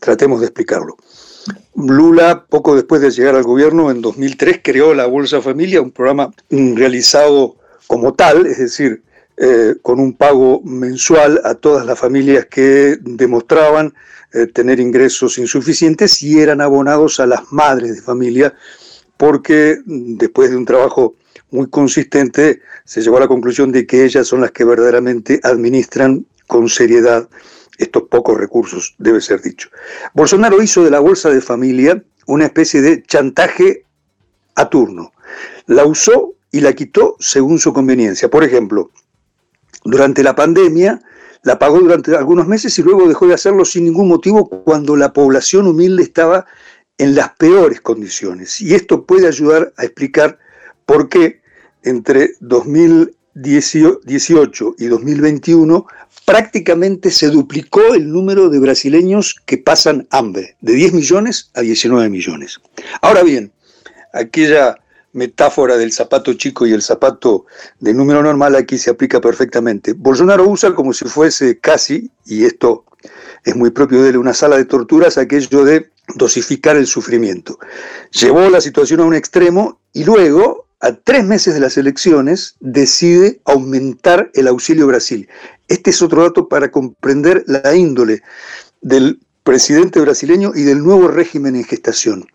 Tratemos 0.00 0.40
de 0.40 0.46
explicarlo. 0.46 0.96
Lula, 1.74 2.46
poco 2.48 2.74
después 2.74 3.00
de 3.00 3.10
llegar 3.10 3.34
al 3.34 3.42
gobierno, 3.42 3.90
en 3.90 4.00
2003, 4.00 4.60
creó 4.62 4.94
la 4.94 5.06
Bolsa 5.06 5.42
Familia, 5.42 5.82
un 5.82 5.90
programa 5.90 6.32
realizado 6.50 7.56
como 7.86 8.14
tal, 8.14 8.46
es 8.46 8.58
decir, 8.58 9.02
eh, 9.36 9.74
con 9.82 10.00
un 10.00 10.14
pago 10.14 10.62
mensual 10.62 11.40
a 11.44 11.54
todas 11.54 11.84
las 11.84 11.98
familias 11.98 12.46
que 12.46 12.96
demostraban 13.00 13.92
eh, 14.32 14.46
tener 14.46 14.80
ingresos 14.80 15.38
insuficientes 15.38 16.22
y 16.22 16.40
eran 16.40 16.60
abonados 16.60 17.20
a 17.20 17.26
las 17.26 17.52
madres 17.52 17.96
de 17.96 18.02
familia, 18.02 18.54
porque 19.16 19.78
después 19.84 20.50
de 20.50 20.56
un 20.56 20.64
trabajo 20.64 21.16
muy 21.50 21.68
consistente 21.68 22.60
se 22.84 23.02
llegó 23.02 23.18
a 23.18 23.20
la 23.20 23.28
conclusión 23.28 23.72
de 23.72 23.86
que 23.86 24.04
ellas 24.04 24.26
son 24.26 24.40
las 24.40 24.52
que 24.52 24.64
verdaderamente 24.64 25.40
administran 25.42 26.26
con 26.46 26.68
seriedad 26.68 27.28
estos 27.78 28.04
pocos 28.04 28.38
recursos, 28.38 28.94
debe 28.98 29.20
ser 29.20 29.42
dicho. 29.42 29.68
Bolsonaro 30.14 30.62
hizo 30.62 30.82
de 30.82 30.90
la 30.90 31.00
bolsa 31.00 31.28
de 31.30 31.40
familia 31.40 32.02
una 32.26 32.46
especie 32.46 32.80
de 32.80 33.02
chantaje 33.02 33.84
a 34.54 34.68
turno. 34.68 35.12
La 35.66 35.84
usó 35.84 36.34
y 36.50 36.60
la 36.60 36.72
quitó 36.72 37.16
según 37.20 37.58
su 37.58 37.72
conveniencia. 37.72 38.30
Por 38.30 38.44
ejemplo, 38.44 38.90
durante 39.86 40.22
la 40.22 40.34
pandemia, 40.34 41.00
la 41.42 41.58
pagó 41.58 41.80
durante 41.80 42.14
algunos 42.16 42.46
meses 42.46 42.78
y 42.78 42.82
luego 42.82 43.08
dejó 43.08 43.26
de 43.26 43.34
hacerlo 43.34 43.64
sin 43.64 43.84
ningún 43.84 44.08
motivo 44.08 44.48
cuando 44.48 44.96
la 44.96 45.12
población 45.12 45.66
humilde 45.66 46.02
estaba 46.02 46.46
en 46.98 47.14
las 47.14 47.30
peores 47.36 47.80
condiciones. 47.80 48.60
Y 48.60 48.74
esto 48.74 49.06
puede 49.06 49.28
ayudar 49.28 49.72
a 49.76 49.84
explicar 49.84 50.38
por 50.86 51.08
qué 51.08 51.40
entre 51.82 52.32
2018 52.40 54.74
y 54.78 54.86
2021 54.86 55.86
prácticamente 56.24 57.10
se 57.10 57.28
duplicó 57.28 57.94
el 57.94 58.10
número 58.10 58.48
de 58.48 58.58
brasileños 58.58 59.36
que 59.46 59.58
pasan 59.58 60.08
hambre, 60.10 60.56
de 60.60 60.72
10 60.72 60.94
millones 60.94 61.50
a 61.54 61.60
19 61.60 62.08
millones. 62.08 62.58
Ahora 63.02 63.22
bien, 63.22 63.52
aquella 64.12 64.76
metáfora 65.16 65.76
del 65.76 65.92
zapato 65.92 66.34
chico 66.34 66.66
y 66.66 66.72
el 66.72 66.82
zapato 66.82 67.46
de 67.80 67.94
número 67.94 68.22
normal 68.22 68.54
aquí 68.54 68.78
se 68.78 68.90
aplica 68.90 69.20
perfectamente. 69.20 69.94
Bolsonaro 69.94 70.46
usa 70.46 70.74
como 70.74 70.92
si 70.92 71.06
fuese 71.06 71.58
casi, 71.58 72.10
y 72.26 72.44
esto 72.44 72.84
es 73.44 73.56
muy 73.56 73.70
propio 73.70 74.02
de 74.02 74.10
él, 74.10 74.16
una 74.18 74.34
sala 74.34 74.56
de 74.56 74.66
torturas, 74.66 75.18
aquello 75.18 75.64
de 75.64 75.90
dosificar 76.14 76.76
el 76.76 76.86
sufrimiento. 76.86 77.58
Llevó 78.12 78.48
la 78.50 78.60
situación 78.60 79.00
a 79.00 79.04
un 79.04 79.14
extremo 79.14 79.80
y 79.92 80.04
luego, 80.04 80.66
a 80.80 80.92
tres 80.92 81.24
meses 81.24 81.54
de 81.54 81.60
las 81.60 81.76
elecciones, 81.78 82.56
decide 82.60 83.40
aumentar 83.46 84.30
el 84.34 84.48
auxilio 84.48 84.86
Brasil. 84.86 85.28
Este 85.68 85.90
es 85.90 86.02
otro 86.02 86.22
dato 86.22 86.48
para 86.48 86.70
comprender 86.70 87.42
la 87.46 87.74
índole 87.74 88.22
del 88.82 89.18
presidente 89.42 90.00
brasileño 90.00 90.52
y 90.54 90.62
del 90.62 90.82
nuevo 90.82 91.08
régimen 91.08 91.56
en 91.56 91.64
gestación. 91.64 92.26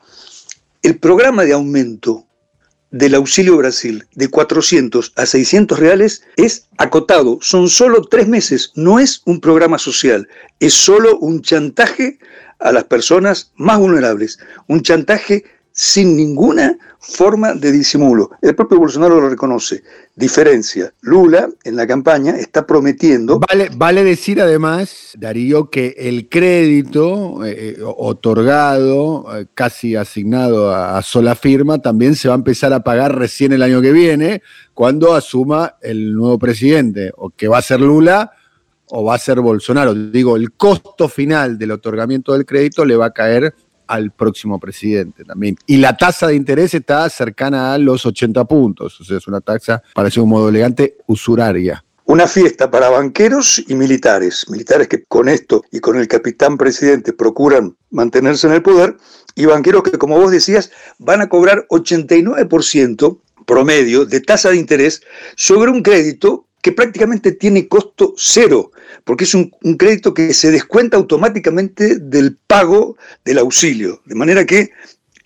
El 0.81 0.97
programa 0.97 1.43
de 1.43 1.53
aumento 1.53 2.25
del 2.91 3.15
Auxilio 3.15 3.57
Brasil 3.57 4.05
de 4.15 4.29
400 4.29 5.13
a 5.15 5.25
600 5.25 5.79
reales 5.79 6.23
es 6.35 6.67
acotado. 6.77 7.39
Son 7.41 7.69
solo 7.69 8.03
tres 8.03 8.27
meses. 8.27 8.71
No 8.75 8.99
es 8.99 9.21
un 9.25 9.39
programa 9.39 9.77
social. 9.77 10.27
Es 10.59 10.73
solo 10.73 11.17
un 11.17 11.41
chantaje 11.41 12.19
a 12.59 12.71
las 12.71 12.83
personas 12.83 13.51
más 13.55 13.79
vulnerables. 13.79 14.39
Un 14.67 14.83
chantaje 14.83 15.45
sin 15.71 16.15
ninguna 16.15 16.77
forma 16.99 17.53
de 17.53 17.71
disimulo. 17.71 18.31
El 18.41 18.55
propio 18.55 18.79
Bolsonaro 18.79 19.19
lo 19.19 19.29
reconoce. 19.29 19.83
Diferencia, 20.15 20.93
Lula 21.01 21.49
en 21.63 21.75
la 21.75 21.87
campaña 21.87 22.37
está 22.37 22.65
prometiendo... 22.67 23.39
Vale, 23.39 24.03
decir 24.03 24.39
además, 24.39 25.13
Darío, 25.17 25.69
que 25.69 25.95
el 25.97 26.29
crédito 26.29 27.43
eh, 27.43 27.75
eh, 27.77 27.83
otorgado, 27.83 29.25
eh, 29.35 29.47
casi 29.55 29.95
asignado 29.95 30.73
a, 30.73 31.01
sola 31.01 31.35
firma, 31.35 31.79
también 31.79 32.15
se 32.15 32.27
va 32.27 32.35
a 32.35 32.37
empezar 32.37 32.71
a 32.71 32.83
pagar 32.83 33.17
recién 33.17 33.51
el 33.51 33.63
año 33.63 33.81
que 33.81 33.91
viene, 33.91 34.43
cuando 34.73 35.15
asuma 35.15 35.75
el 35.81 36.13
nuevo 36.13 36.37
presidente, 36.37 37.11
o 37.17 37.31
que 37.31 37.47
va 37.47 37.57
a 37.57 37.63
ser 37.63 37.81
Lula 37.81 38.31
o 38.93 39.05
va 39.05 39.15
a 39.15 39.19
ser 39.19 39.39
Bolsonaro. 39.39 39.93
Digo, 39.93 40.35
el 40.35 40.51
costo 40.51 41.07
final 41.07 41.57
del 41.57 41.71
otorgamiento 41.71 42.33
del 42.33 42.45
crédito 42.45 42.85
le 42.85 42.97
va 42.97 43.07
a 43.07 43.13
caer 43.13 43.55
al 43.91 44.11
próximo 44.11 44.57
presidente 44.57 45.25
también. 45.25 45.57
Y 45.67 45.77
la 45.77 45.97
tasa 45.97 46.27
de 46.27 46.35
interés 46.35 46.73
está 46.73 47.09
cercana 47.09 47.73
a 47.73 47.77
los 47.77 48.05
80 48.05 48.45
puntos, 48.45 49.01
o 49.01 49.03
sea, 49.03 49.17
es 49.17 49.27
una 49.27 49.41
tasa, 49.41 49.83
para 49.93 50.05
decir 50.05 50.23
un 50.23 50.29
modo 50.29 50.47
elegante, 50.47 50.97
usuraria. 51.07 51.83
una 52.05 52.27
fiesta 52.27 52.69
para 52.71 52.89
banqueros 52.89 53.63
y 53.67 53.75
militares, 53.75 54.45
militares 54.49 54.87
que 54.87 55.03
con 55.03 55.29
esto 55.29 55.63
y 55.71 55.79
con 55.79 55.97
el 55.97 56.07
capitán 56.07 56.57
presidente 56.57 57.13
procuran 57.13 57.75
mantenerse 57.89 58.47
en 58.47 58.53
el 58.53 58.61
poder, 58.61 58.97
y 59.35 59.45
banqueros 59.45 59.83
que, 59.83 59.97
como 59.97 60.17
vos 60.17 60.31
decías, 60.31 60.71
van 60.99 61.21
a 61.21 61.29
cobrar 61.29 61.65
89% 61.69 63.19
promedio 63.45 64.05
de 64.05 64.21
tasa 64.21 64.49
de 64.49 64.57
interés 64.57 65.01
sobre 65.35 65.71
un 65.71 65.81
crédito 65.81 66.47
que 66.61 66.71
prácticamente 66.71 67.31
tiene 67.31 67.67
costo 67.67 68.13
cero, 68.17 68.71
porque 69.03 69.23
es 69.23 69.33
un, 69.33 69.51
crédito 69.77 70.13
que 70.13 70.33
se 70.33 70.51
descuenta 70.51 70.97
automáticamente 70.97 71.97
del 71.97 72.37
pago 72.47 72.97
del 73.25 73.39
auxilio. 73.39 74.01
De 74.05 74.15
manera 74.15 74.45
que 74.45 74.71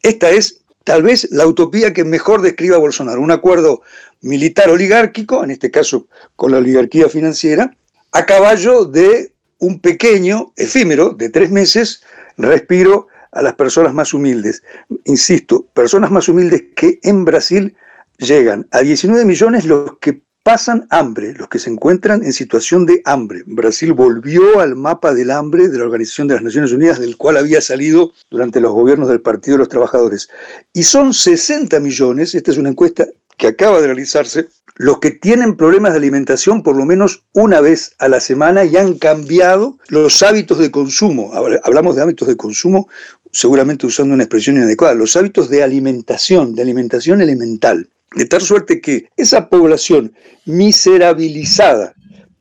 esta 0.01 0.29
es 0.29 0.61
tal 0.83 1.03
vez 1.03 1.27
la 1.31 1.47
utopía 1.47 1.93
que 1.93 2.03
mejor 2.03 2.41
describa 2.41 2.77
Bolsonaro, 2.77 3.21
un 3.21 3.31
acuerdo 3.31 3.81
militar 4.21 4.69
oligárquico, 4.69 5.43
en 5.43 5.51
este 5.51 5.71
caso 5.71 6.07
con 6.35 6.51
la 6.51 6.57
oligarquía 6.57 7.09
financiera, 7.09 7.75
a 8.11 8.25
caballo 8.25 8.85
de 8.85 9.33
un 9.59 9.79
pequeño, 9.79 10.53
efímero, 10.55 11.09
de 11.09 11.29
tres 11.29 11.49
meses, 11.51 12.03
respiro 12.37 13.07
a 13.31 13.41
las 13.41 13.55
personas 13.55 13.93
más 13.93 14.13
humildes. 14.13 14.63
Insisto, 15.05 15.65
personas 15.73 16.11
más 16.11 16.29
humildes 16.29 16.63
que 16.75 16.99
en 17.03 17.25
Brasil 17.25 17.75
llegan 18.17 18.67
a 18.71 18.79
19 18.79 19.25
millones 19.25 19.65
los 19.65 19.97
que 19.99 20.21
pasan 20.45 20.85
hambre, 20.91 21.33
los 21.33 21.49
que 21.49 21.57
se 21.57 21.71
encuentran 21.71 22.23
en 22.23 22.31
situación 22.31 22.85
de 22.85 23.01
hambre. 23.05 23.41
Brasil 23.47 23.93
volvió 23.93 24.59
al 24.59 24.75
mapa 24.75 25.11
del 25.11 25.31
hambre 25.31 25.69
de 25.69 25.79
la 25.79 25.85
Organización 25.85 26.27
de 26.27 26.35
las 26.35 26.43
Naciones 26.43 26.71
Unidas, 26.71 26.99
del 26.99 27.17
cual 27.17 27.37
había 27.37 27.61
salido 27.61 28.11
durante 28.29 28.61
los 28.61 28.71
gobiernos 28.71 29.09
del 29.09 29.21
Partido 29.21 29.55
de 29.55 29.59
los 29.63 29.69
Trabajadores. 29.69 30.29
Y 30.71 30.83
son 30.83 31.15
60 31.15 31.79
millones, 31.79 32.35
esta 32.35 32.51
es 32.51 32.59
una 32.59 32.69
encuesta 32.69 33.07
que 33.37 33.47
acaba 33.47 33.81
de 33.81 33.87
realizarse, 33.87 34.47
los 34.75 34.99
que 34.99 35.09
tienen 35.09 35.57
problemas 35.57 35.93
de 35.93 35.97
alimentación 35.97 36.61
por 36.61 36.75
lo 36.75 36.85
menos 36.85 37.23
una 37.33 37.59
vez 37.59 37.95
a 37.97 38.07
la 38.07 38.19
semana 38.19 38.65
y 38.65 38.77
han 38.77 38.99
cambiado 38.99 39.79
los 39.87 40.21
hábitos 40.21 40.59
de 40.59 40.69
consumo. 40.69 41.31
Hablamos 41.63 41.95
de 41.95 42.03
hábitos 42.03 42.27
de 42.27 42.37
consumo 42.37 42.87
seguramente 43.31 43.87
usando 43.87 44.13
una 44.13 44.23
expresión 44.23 44.57
inadecuada, 44.57 44.93
los 44.93 45.15
hábitos 45.15 45.49
de 45.49 45.63
alimentación, 45.63 46.53
de 46.53 46.61
alimentación 46.61 47.19
elemental. 47.21 47.89
De 48.15 48.25
tal 48.25 48.41
suerte 48.41 48.79
que 48.79 49.09
esa 49.17 49.49
población 49.49 50.15
miserabilizada 50.45 51.93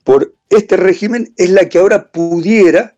por 0.05 0.35
este 0.49 0.77
régimen 0.77 1.35
es 1.37 1.51
la 1.51 1.69
que 1.69 1.79
ahora 1.79 2.13
pudiera 2.13 2.97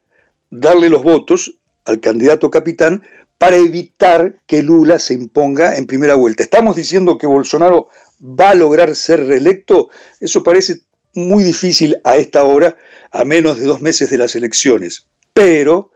darle 0.50 0.90
los 0.90 1.02
votos 1.02 1.58
al 1.86 2.00
candidato 2.00 2.50
capitán 2.50 3.02
para 3.38 3.56
evitar 3.56 4.40
que 4.46 4.62
Lula 4.62 4.98
se 4.98 5.14
imponga 5.14 5.76
en 5.76 5.86
primera 5.86 6.14
vuelta. 6.14 6.42
Estamos 6.42 6.76
diciendo 6.76 7.16
que 7.16 7.26
Bolsonaro 7.26 7.88
va 8.20 8.50
a 8.50 8.54
lograr 8.54 8.94
ser 8.94 9.26
reelecto. 9.26 9.88
Eso 10.20 10.42
parece 10.42 10.80
muy 11.14 11.44
difícil 11.44 11.98
a 12.04 12.16
esta 12.16 12.44
hora, 12.44 12.76
a 13.10 13.24
menos 13.24 13.58
de 13.58 13.64
dos 13.64 13.80
meses 13.80 14.10
de 14.10 14.18
las 14.18 14.36
elecciones. 14.36 15.06
Pero, 15.32 15.92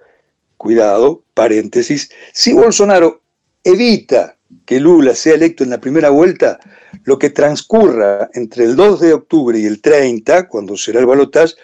cuidado, 0.56 1.25
paréntesis, 1.34 2.10
si 2.32 2.52
Bolsonaro 2.52 3.22
evita 3.64 4.38
que 4.64 4.80
Lula 4.80 5.14
sea 5.14 5.35
electo 5.35 5.64
en 5.64 5.71
la 5.71 5.80
primera 5.80 6.11
vuelta, 6.11 6.59
lo 7.04 7.19
que 7.19 7.30
transcurra 7.30 8.30
entre 8.35 8.64
el 8.64 8.76
2 8.76 9.00
de 9.00 9.12
octubre 9.14 9.59
y 9.59 9.66
el 9.66 9.80
30, 9.80 10.49
cuando 10.49 10.76
será 10.76 11.00
el 11.00 11.07
balotaje, 11.07 11.54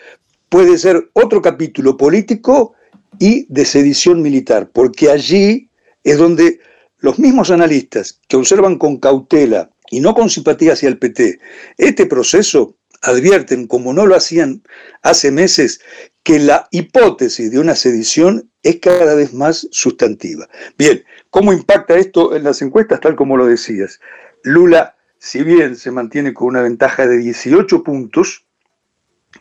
puede 0.49 0.79
ser 0.79 1.11
otro 1.13 1.43
capítulo 1.43 1.97
político 1.97 2.75
y 3.19 3.47
de 3.53 3.65
sedición 3.65 4.23
militar, 4.23 4.71
porque 4.73 5.11
allí 5.11 5.69
es 6.05 6.19
donde 6.19 6.61
los 6.99 7.19
mismos 7.19 7.51
analistas 7.51 8.21
que 8.29 8.37
observan 8.37 8.79
con 8.79 8.99
cautela 8.99 9.71
y 9.91 10.01
no 10.01 10.15
con 10.15 10.31
simpatía 10.31 10.73
hacia 10.73 10.89
el 10.89 10.99
PT 10.99 11.39
este 11.79 12.07
proceso 12.07 12.77
advierten, 13.03 13.67
como 13.67 13.93
no 13.93 14.07
lo 14.07 14.17
hacían 14.17 14.63
hace 15.03 15.31
meses, 15.31 15.81
que 16.27 16.41
la 16.41 16.67
hipótesis 16.73 17.53
de 17.53 17.61
una 17.61 17.77
sedición 17.77 18.51
es 18.65 18.81
cada 18.81 19.15
vez 19.15 19.33
más 19.33 19.69
sustantiva. 19.71 20.49
Bien, 20.77 21.05
¿cómo 21.31 21.53
impacta 21.53 21.95
esto 21.95 22.35
en 22.35 22.43
las 22.43 22.61
encuestas? 22.63 22.99
Tal 22.99 23.15
como 23.15 23.37
lo 23.37 23.47
decías. 23.47 24.01
Lula, 24.43 24.97
si 25.21 25.45
bien 25.45 25.77
se 25.77 25.93
mantiene 25.93 26.35
con 26.35 26.49
una 26.49 26.63
ventaja 26.63 27.07
de 27.07 27.19
18 27.19 27.85
puntos, 27.85 28.45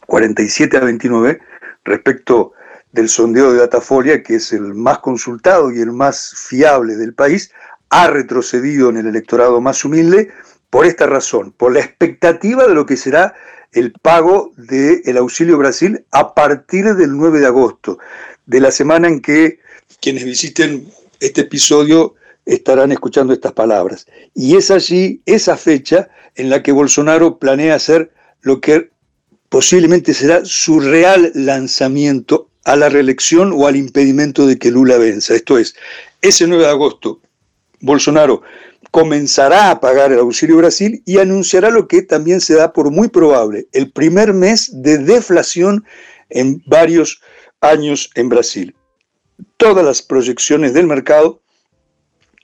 47 0.06 0.78
a 0.78 0.82
29, 0.82 1.39
respecto 1.86 2.54
del 2.91 3.10
sondeo 3.10 3.52
de 3.52 3.62
Datafolia, 3.62 4.21
que 4.21 4.36
es 4.36 4.54
el 4.54 4.76
más 4.76 5.00
consultado 5.00 5.71
y 5.71 5.80
el 5.80 5.91
más 5.91 6.36
fiable 6.38 6.98
del 6.98 7.15
país, 7.15 7.52
ha 7.89 8.12
retrocedido 8.12 8.91
en 8.91 8.98
el 8.98 9.08
electorado 9.08 9.60
más 9.60 9.84
humilde 9.86 10.32
por 10.69 10.86
esta 10.86 11.08
razón, 11.08 11.52
por 11.52 11.74
la 11.74 11.80
expectativa 11.80 12.67
de 12.67 12.76
lo 12.76 12.86
que 12.86 12.95
será 12.95 13.34
el 13.76 13.92
pago 13.92 14.54
del 14.56 15.18
auxilio 15.18 15.58
Brasil 15.58 16.04
a 16.12 16.34
partir 16.34 16.96
del 16.96 17.16
9 17.16 17.40
de 17.40 17.46
agosto, 17.46 18.00
de 18.46 18.62
la 18.62 18.72
semana 18.72 19.10
en 19.10 19.22
que 19.22 19.60
quienes 20.02 20.24
visiten 20.24 20.90
este 21.20 21.42
episodio 21.42 22.16
estarán 22.46 22.94
escuchando 22.94 23.34
estas 23.34 23.52
palabras. 23.52 24.08
Y 24.34 24.56
es 24.56 24.72
allí, 24.72 25.22
esa 25.26 25.58
fecha, 25.58 26.08
en 26.36 26.50
la 26.50 26.64
que 26.64 26.72
Bolsonaro 26.72 27.38
planea 27.38 27.76
hacer 27.76 28.12
lo 28.42 28.62
que 28.62 28.92
posiblemente 29.50 30.14
será 30.14 30.46
su 30.46 30.80
real 30.80 31.32
lanzamiento 31.34 32.50
a 32.64 32.78
la 32.78 32.88
reelección 32.88 33.52
o 33.54 33.68
al 33.68 33.76
impedimento 33.76 34.48
de 34.48 34.58
que 34.58 34.72
Lula 34.72 34.98
venza. 34.98 35.36
Esto 35.36 35.58
es, 35.58 35.76
ese 36.22 36.48
9 36.48 36.64
de 36.64 36.70
agosto, 36.70 37.20
Bolsonaro 37.82 38.42
comenzará 38.95 39.71
a 39.71 39.81
pagar 39.81 40.13
el 40.13 40.19
auxilio 40.19 40.55
Brasil 40.55 41.03
y 41.05 41.17
anunciará 41.17 41.69
lo 41.69 41.86
que 41.86 42.01
también 42.01 42.39
se 42.39 42.55
da 42.55 42.71
por 42.71 42.91
muy 42.91 43.10
probable, 43.10 43.67
el 43.73 43.91
primer 43.91 44.31
mes 44.31 44.71
de 44.71 44.97
deflación 44.97 45.84
en 46.29 46.63
varios 46.65 47.19
años 47.60 48.10
en 48.15 48.29
Brasil. 48.29 48.73
Todas 49.58 49.84
las 49.84 50.01
proyecciones 50.01 50.73
del 50.73 50.88
mercado 50.88 51.41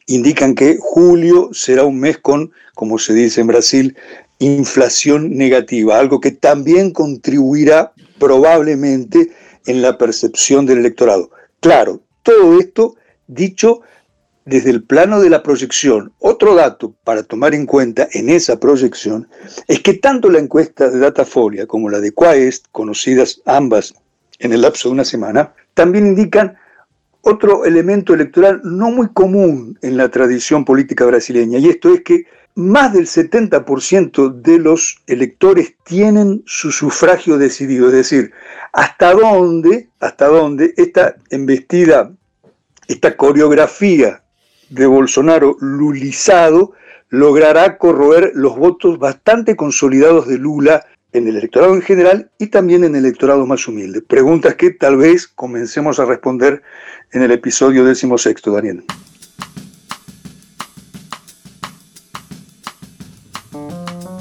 indican 0.07 0.53
que 0.53 0.77
julio 0.77 1.51
será 1.53 1.85
un 1.85 2.01
mes 2.01 2.17
con, 2.17 2.51
como 2.75 2.99
se 2.99 3.13
dice 3.13 3.39
en 3.39 3.47
Brasil, 3.47 3.95
inflación 4.39 5.37
negativa, 5.37 5.99
algo 5.99 6.19
que 6.19 6.31
también 6.31 6.91
contribuirá 6.91 7.93
probablemente 8.19 9.31
en 9.67 9.81
la 9.81 9.97
percepción 9.97 10.65
del 10.65 10.79
electorado. 10.79 11.31
Claro, 11.61 12.01
todo 12.23 12.59
esto 12.59 12.97
dicho 13.27 13.83
desde 14.45 14.71
el 14.71 14.83
plano 14.83 15.21
de 15.21 15.29
la 15.29 15.43
proyección, 15.43 16.13
otro 16.19 16.55
dato 16.55 16.95
para 17.03 17.23
tomar 17.23 17.53
en 17.53 17.65
cuenta 17.65 18.07
en 18.11 18.29
esa 18.29 18.59
proyección 18.59 19.27
es 19.67 19.81
que 19.81 19.93
tanto 19.93 20.29
la 20.29 20.39
encuesta 20.39 20.89
de 20.89 20.99
Datafolia 20.99 21.67
como 21.67 21.89
la 21.89 21.99
de 21.99 22.11
Quaest, 22.11 22.65
conocidas 22.71 23.41
ambas 23.45 23.93
en 24.39 24.53
el 24.53 24.61
lapso 24.61 24.89
de 24.89 24.93
una 24.93 25.05
semana, 25.05 25.53
también 25.73 26.07
indican 26.07 26.57
otro 27.21 27.65
elemento 27.65 28.15
electoral 28.15 28.61
no 28.63 28.89
muy 28.89 29.09
común 29.13 29.77
en 29.83 29.95
la 29.95 30.09
tradición 30.09 30.65
política 30.65 31.05
brasileña, 31.05 31.59
y 31.59 31.69
esto 31.69 31.93
es 31.93 32.01
que 32.01 32.25
más 32.55 32.93
del 32.93 33.05
70% 33.05 34.41
de 34.41 34.57
los 34.57 35.01
electores 35.07 35.75
tienen 35.85 36.43
su 36.45 36.71
sufragio 36.71 37.37
decidido, 37.37 37.87
es 37.87 37.93
decir, 37.93 38.31
hasta 38.73 39.13
dónde, 39.13 39.89
hasta 39.99 40.27
dónde 40.27 40.73
esta 40.75 41.15
embestida, 41.29 42.11
esta 42.87 43.15
coreografía 43.15 44.20
de 44.71 44.87
Bolsonaro 44.87 45.57
lulizado 45.59 46.73
logrará 47.09 47.77
corroer 47.77 48.31
los 48.35 48.57
votos 48.57 48.97
bastante 48.97 49.55
consolidados 49.55 50.27
de 50.27 50.37
Lula 50.37 50.85
en 51.11 51.27
el 51.27 51.35
electorado 51.35 51.75
en 51.75 51.81
general 51.81 52.31
y 52.39 52.47
también 52.47 52.85
en 52.85 52.95
el 52.95 53.05
electorado 53.05 53.45
más 53.45 53.67
humilde. 53.67 54.01
Preguntas 54.01 54.55
que 54.55 54.71
tal 54.71 54.95
vez 54.95 55.27
comencemos 55.27 55.99
a 55.99 56.05
responder 56.05 56.63
en 57.11 57.21
el 57.21 57.31
episodio 57.31 57.83
sexto, 58.17 58.51
Daniel. 58.51 58.83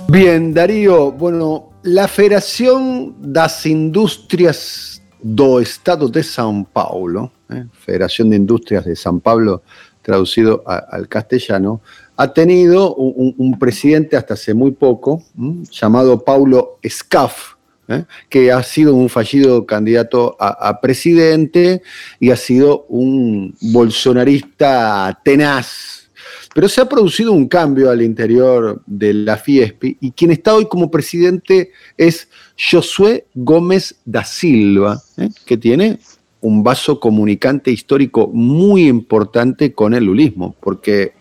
Bien, 0.08 0.52
Darío, 0.52 1.12
bueno, 1.12 1.70
la 1.84 2.08
Federación 2.08 3.14
das 3.20 3.64
Industrias 3.64 5.00
do 5.22 5.60
Estado 5.60 6.08
de 6.08 6.22
São 6.24 6.64
Paulo, 6.64 7.30
eh, 7.48 7.66
Federación 7.72 8.30
de 8.30 8.36
Industrias 8.36 8.84
de 8.84 8.96
São 8.96 9.20
Paulo, 9.20 9.62
traducido 10.02 10.62
al 10.66 11.08
castellano, 11.08 11.80
ha 12.16 12.32
tenido 12.32 12.94
un, 12.94 13.58
presidente 13.58 14.16
hasta 14.16 14.34
hace 14.34 14.52
muy 14.52 14.72
poco, 14.72 15.22
llamado 15.70 16.22
Paulo 16.22 16.78
Scaff, 16.86 17.54
¿eh? 17.88 18.04
que 18.28 18.52
ha 18.52 18.62
sido 18.62 18.94
un 18.94 19.08
fallido 19.08 19.64
candidato 19.66 20.36
a, 20.38 20.80
presidente 20.80 21.82
y 22.18 22.30
ha 22.30 22.36
sido 22.36 22.86
un 22.88 23.54
bolsonarista 23.60 25.18
tenaz. 25.24 26.10
Pero 26.54 26.68
se 26.68 26.80
ha 26.80 26.88
producido 26.88 27.32
un 27.32 27.48
cambio 27.48 27.90
al 27.90 28.02
interior 28.02 28.82
de 28.84 29.14
la 29.14 29.36
Fiespi 29.36 29.96
y 30.00 30.10
quien 30.10 30.32
está 30.32 30.54
hoy 30.54 30.66
como 30.66 30.90
presidente 30.90 31.70
es 31.96 32.28
Josué 32.58 33.26
Gómez 33.34 33.94
da 34.04 34.24
Silva, 34.24 35.00
¿eh? 35.16 35.28
que 35.46 35.56
tiene 35.56 36.00
un 36.40 36.62
vaso 36.62 37.00
comunicante 37.00 37.70
histórico 37.70 38.28
muy 38.32 38.88
importante 38.88 39.72
con 39.72 39.94
el 39.94 40.04
lulismo, 40.04 40.54
porque 40.60 41.12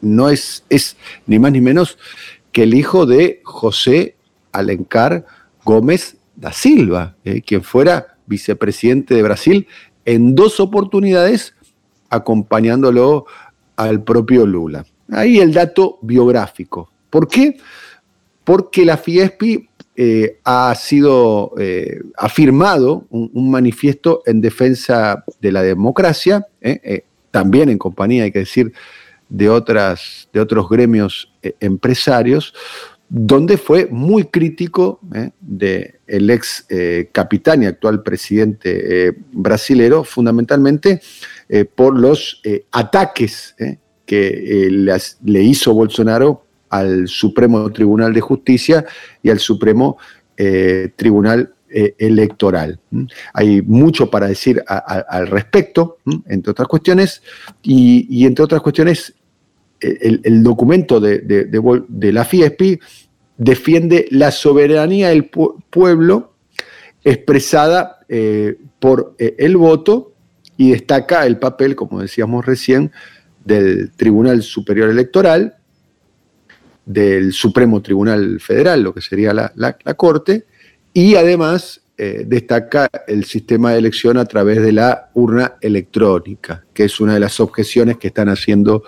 no 0.00 0.28
es, 0.28 0.64
es 0.68 0.96
ni 1.26 1.38
más 1.38 1.52
ni 1.52 1.60
menos 1.60 1.98
que 2.52 2.64
el 2.64 2.74
hijo 2.74 3.06
de 3.06 3.40
José 3.44 4.16
Alencar 4.52 5.24
Gómez 5.64 6.16
da 6.36 6.52
Silva, 6.52 7.16
eh, 7.24 7.42
quien 7.42 7.62
fuera 7.62 8.18
vicepresidente 8.26 9.14
de 9.14 9.22
Brasil 9.22 9.66
en 10.04 10.34
dos 10.34 10.60
oportunidades 10.60 11.54
acompañándolo 12.10 13.26
al 13.76 14.02
propio 14.02 14.46
Lula. 14.46 14.84
Ahí 15.10 15.38
el 15.38 15.52
dato 15.52 15.98
biográfico. 16.02 16.90
¿Por 17.10 17.28
qué? 17.28 17.56
Porque 18.44 18.84
la 18.84 18.96
Fiespi 18.96 19.68
eh, 19.96 20.40
ha 20.42 20.74
sido, 20.74 21.54
eh, 21.56 22.00
ha 22.16 22.28
firmado 22.28 23.06
un, 23.10 23.50
manifiesto 23.50 24.22
en 24.26 24.40
defensa 24.40 25.24
de 25.40 25.52
la 25.52 25.62
democracia, 25.62 26.44
eh, 26.60 27.04
también 27.30 27.68
en 27.68 27.78
compañía, 27.78 28.24
hay 28.24 28.32
que 28.32 28.40
decir, 28.40 28.72
de, 29.28 29.48
otras, 29.48 30.28
de 30.32 30.40
otros 30.40 30.68
gremios 30.68 31.32
empresarios, 31.60 32.54
donde 33.08 33.56
fue 33.56 33.86
muy 33.86 34.24
crítico 34.24 34.98
del 35.40 35.94
el 36.08 36.30
ex 36.30 36.66
capitán 37.12 37.62
y 37.62 37.66
actual 37.66 38.02
presidente 38.02 39.14
brasilero, 39.32 40.02
fundamentalmente 40.02 41.00
por 41.74 41.98
los 41.98 42.40
ataques 42.72 43.54
que 44.06 44.68
le 45.24 45.42
hizo 45.42 45.74
Bolsonaro 45.74 46.43
al 46.74 47.06
Supremo 47.06 47.70
Tribunal 47.70 48.12
de 48.12 48.20
Justicia 48.20 48.84
y 49.22 49.30
al 49.30 49.38
Supremo 49.38 49.96
eh, 50.36 50.90
Tribunal 50.96 51.54
eh, 51.70 51.94
Electoral. 51.98 52.80
Hay 53.32 53.62
mucho 53.62 54.10
para 54.10 54.26
decir 54.26 54.62
al 54.66 55.28
respecto, 55.28 55.98
entre 56.26 56.50
otras 56.50 56.66
cuestiones, 56.66 57.22
y, 57.62 58.26
entre 58.26 58.44
otras 58.44 58.60
cuestiones, 58.60 59.14
el, 59.80 60.42
documento 60.42 60.98
de, 60.98 62.12
la 62.12 62.24
FIESPI 62.24 62.80
defiende 63.36 64.06
la 64.10 64.32
soberanía 64.32 65.10
del 65.10 65.30
pueblo 65.70 66.34
expresada 67.04 68.00
eh, 68.08 68.56
por 68.80 69.14
el 69.18 69.56
voto 69.56 70.12
y 70.56 70.70
destaca 70.72 71.24
el 71.26 71.38
papel, 71.38 71.76
como 71.76 72.00
decíamos 72.00 72.44
recién, 72.44 72.90
del 73.44 73.92
Tribunal 73.92 74.42
Superior 74.42 74.90
Electoral, 74.90 75.58
del 76.86 77.32
Supremo 77.32 77.80
Tribunal 77.82 78.40
Federal, 78.40 78.82
lo 78.82 78.94
que 78.94 79.00
sería 79.00 79.32
la, 79.32 79.76
Corte, 79.96 80.46
y 80.92 81.14
además 81.14 81.82
eh, 81.96 82.24
destaca 82.26 82.88
el 83.06 83.24
sistema 83.24 83.72
de 83.72 83.78
elección 83.78 84.18
a 84.18 84.24
través 84.24 84.62
de 84.62 84.72
la 84.72 85.10
urna 85.14 85.54
electrónica, 85.60 86.64
que 86.74 86.84
es 86.84 87.00
una 87.00 87.14
de 87.14 87.20
las 87.20 87.40
objeciones 87.40 87.98
que 87.98 88.08
están 88.08 88.28
haciendo 88.28 88.82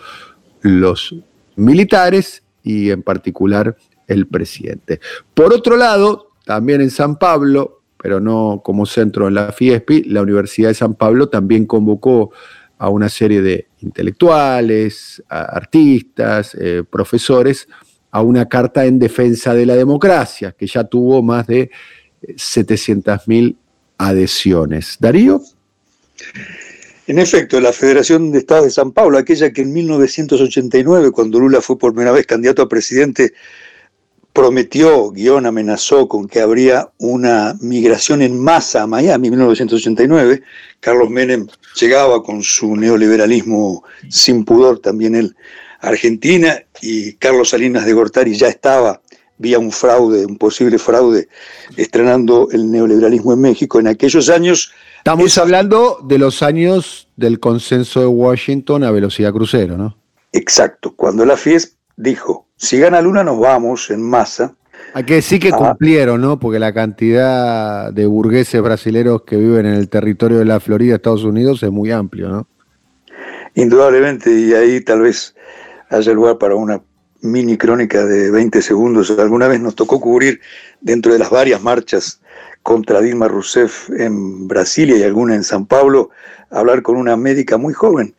los 0.60 1.14
militares 1.56 2.42
y 2.62 2.90
en 2.90 3.02
particular 3.02 3.76
el 4.06 4.26
presidente. 4.26 5.00
Por 5.34 5.52
otro 5.52 5.76
lado, 5.76 6.32
también 6.44 6.80
en 6.80 6.90
San 6.90 7.16
Pablo, 7.16 7.82
pero 7.96 8.20
no 8.20 8.60
como 8.64 8.86
centro 8.86 9.28
en 9.28 9.34
la 9.34 9.52
FIESPI, 9.52 10.04
la 10.04 10.22
Universidad 10.22 10.68
de 10.68 10.74
San 10.74 10.94
Pablo 10.94 11.28
también 11.28 11.66
convocó 11.66 12.32
a 12.78 12.88
una 12.90 13.08
serie 13.08 13.40
de 13.40 13.68
intelectuales, 13.80 15.22
artistas, 15.28 16.54
eh, 16.60 16.84
profesores, 16.88 17.68
a 18.10 18.22
una 18.22 18.48
carta 18.48 18.86
en 18.86 18.98
defensa 18.98 19.54
de 19.54 19.66
la 19.66 19.76
democracia, 19.76 20.52
que 20.52 20.66
ya 20.66 20.84
tuvo 20.84 21.22
más 21.22 21.46
de 21.46 21.70
700.000 22.22 23.56
adhesiones. 23.98 24.96
Darío. 25.00 25.42
En 27.06 27.18
efecto, 27.18 27.60
la 27.60 27.72
Federación 27.72 28.32
de 28.32 28.38
Estados 28.38 28.64
de 28.64 28.70
San 28.70 28.90
Pablo, 28.90 29.18
aquella 29.18 29.52
que 29.52 29.62
en 29.62 29.72
1989, 29.72 31.12
cuando 31.12 31.38
Lula 31.38 31.60
fue 31.60 31.78
por 31.78 31.92
primera 31.92 32.12
vez 32.12 32.26
candidato 32.26 32.62
a 32.62 32.68
presidente, 32.68 33.32
prometió, 34.32 35.12
guion 35.12 35.46
amenazó 35.46 36.08
con 36.08 36.28
que 36.28 36.40
habría 36.40 36.90
una 36.98 37.56
migración 37.60 38.22
en 38.22 38.38
masa 38.38 38.82
a 38.82 38.86
Miami 38.86 39.28
en 39.28 39.32
1989. 39.32 40.42
Carlos 40.80 41.08
Menem 41.08 41.46
llegaba 41.80 42.22
con 42.22 42.42
su 42.42 42.76
neoliberalismo 42.76 43.84
sin 44.10 44.44
pudor, 44.44 44.80
también 44.80 45.14
él 45.14 45.34
Argentina 45.86 46.58
y 46.82 47.12
Carlos 47.14 47.50
Salinas 47.50 47.86
de 47.86 47.92
Gortari 47.92 48.34
ya 48.34 48.48
estaba 48.48 49.00
vía 49.38 49.58
un 49.58 49.70
fraude, 49.70 50.26
un 50.26 50.36
posible 50.36 50.78
fraude, 50.78 51.28
estrenando 51.76 52.48
el 52.50 52.70
neoliberalismo 52.70 53.32
en 53.32 53.40
México. 53.40 53.78
En 53.78 53.86
aquellos 53.86 54.28
años... 54.28 54.72
Estamos 54.98 55.38
hablando 55.38 56.00
de 56.02 56.18
los 56.18 56.42
años 56.42 57.08
del 57.16 57.38
consenso 57.38 58.00
de 58.00 58.06
Washington 58.06 58.82
a 58.82 58.90
velocidad 58.90 59.32
crucero, 59.32 59.76
¿no? 59.76 59.96
Exacto. 60.32 60.94
Cuando 60.96 61.24
la 61.24 61.36
FIES 61.36 61.76
dijo, 61.96 62.48
si 62.56 62.78
gana 62.78 63.00
Luna 63.00 63.22
nos 63.22 63.38
vamos 63.38 63.90
en 63.90 64.02
masa. 64.02 64.54
Hay 64.92 65.04
que 65.04 65.14
decir 65.14 65.38
que 65.38 65.52
cumplieron, 65.52 66.20
¿no? 66.20 66.40
Porque 66.40 66.58
la 66.58 66.72
cantidad 66.72 67.92
de 67.92 68.06
burgueses 68.06 68.60
brasileños 68.60 69.22
que 69.22 69.36
viven 69.36 69.66
en 69.66 69.74
el 69.74 69.88
territorio 69.88 70.38
de 70.38 70.46
la 70.46 70.58
Florida, 70.58 70.96
Estados 70.96 71.24
Unidos, 71.24 71.62
es 71.62 71.70
muy 71.70 71.92
amplio, 71.92 72.28
¿no? 72.28 72.48
Indudablemente, 73.54 74.32
y 74.32 74.52
ahí 74.52 74.80
tal 74.82 75.00
vez 75.00 75.34
haya 75.88 76.12
lugar 76.12 76.38
para 76.38 76.54
una 76.54 76.82
mini 77.20 77.56
crónica 77.56 78.04
de 78.04 78.30
20 78.30 78.62
segundos. 78.62 79.10
Alguna 79.10 79.48
vez 79.48 79.60
nos 79.60 79.74
tocó 79.74 80.00
cubrir 80.00 80.40
dentro 80.80 81.12
de 81.12 81.18
las 81.18 81.30
varias 81.30 81.62
marchas 81.62 82.20
contra 82.62 83.00
Dilma 83.00 83.28
Rousseff 83.28 83.90
en 83.90 84.48
Brasilia 84.48 84.96
y 84.96 85.02
alguna 85.02 85.36
en 85.36 85.44
San 85.44 85.66
Pablo, 85.66 86.10
hablar 86.50 86.82
con 86.82 86.96
una 86.96 87.16
médica 87.16 87.58
muy 87.58 87.72
joven, 87.72 88.14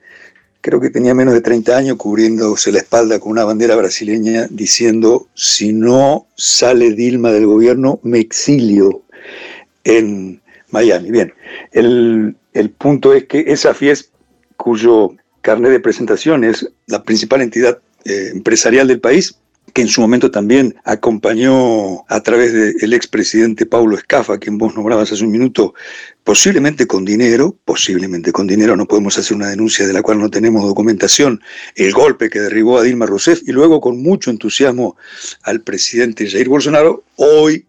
creo 0.61 0.79
que 0.79 0.89
tenía 0.89 1.13
menos 1.13 1.33
de 1.33 1.41
30 1.41 1.77
años, 1.77 1.97
cubriéndose 1.97 2.71
la 2.71 2.79
espalda 2.79 3.19
con 3.19 3.31
una 3.31 3.43
bandera 3.43 3.75
brasileña, 3.75 4.47
diciendo, 4.49 5.27
si 5.33 5.73
no 5.73 6.27
sale 6.35 6.91
Dilma 6.91 7.31
del 7.31 7.45
gobierno, 7.45 7.99
me 8.03 8.19
exilio 8.19 9.03
en 9.83 10.41
Miami. 10.71 11.11
Bien, 11.11 11.33
el, 11.71 12.35
el 12.53 12.69
punto 12.69 13.13
es 13.13 13.25
que 13.25 13.45
esa 13.47 13.73
fiesta, 13.73 14.09
cuyo 14.55 15.11
carnet 15.41 15.71
de 15.71 15.79
presentación 15.79 16.43
es 16.43 16.69
la 16.87 17.03
principal 17.03 17.41
entidad 17.41 17.79
eh, 18.05 18.31
empresarial 18.33 18.87
del 18.87 18.99
país, 18.99 19.37
que 19.73 19.81
en 19.81 19.87
su 19.89 20.01
momento 20.01 20.31
también 20.31 20.75
acompañó 20.85 22.05
a 22.07 22.21
través 22.21 22.53
del 22.53 22.93
expresidente 22.93 23.65
Paulo 23.65 23.97
Escafa, 23.97 24.37
quien 24.37 24.57
vos 24.57 24.73
nombrabas 24.75 25.11
hace 25.11 25.23
un 25.23 25.31
minuto, 25.31 25.73
posiblemente 26.23 26.87
con 26.87 27.05
dinero, 27.05 27.55
posiblemente 27.65 28.31
con 28.31 28.47
dinero, 28.47 28.75
no 28.75 28.87
podemos 28.87 29.17
hacer 29.17 29.35
una 29.35 29.49
denuncia 29.49 29.85
de 29.85 29.93
la 29.93 30.01
cual 30.01 30.19
no 30.19 30.29
tenemos 30.29 30.63
documentación, 30.63 31.41
el 31.75 31.91
golpe 31.91 32.29
que 32.29 32.39
derribó 32.39 32.79
a 32.79 32.83
Dilma 32.83 33.05
Rousseff 33.05 33.41
y 33.45 33.51
luego 33.51 33.81
con 33.81 34.01
mucho 34.01 34.31
entusiasmo 34.31 34.95
al 35.43 35.61
presidente 35.61 36.29
Jair 36.29 36.49
Bolsonaro, 36.49 37.03
hoy 37.17 37.65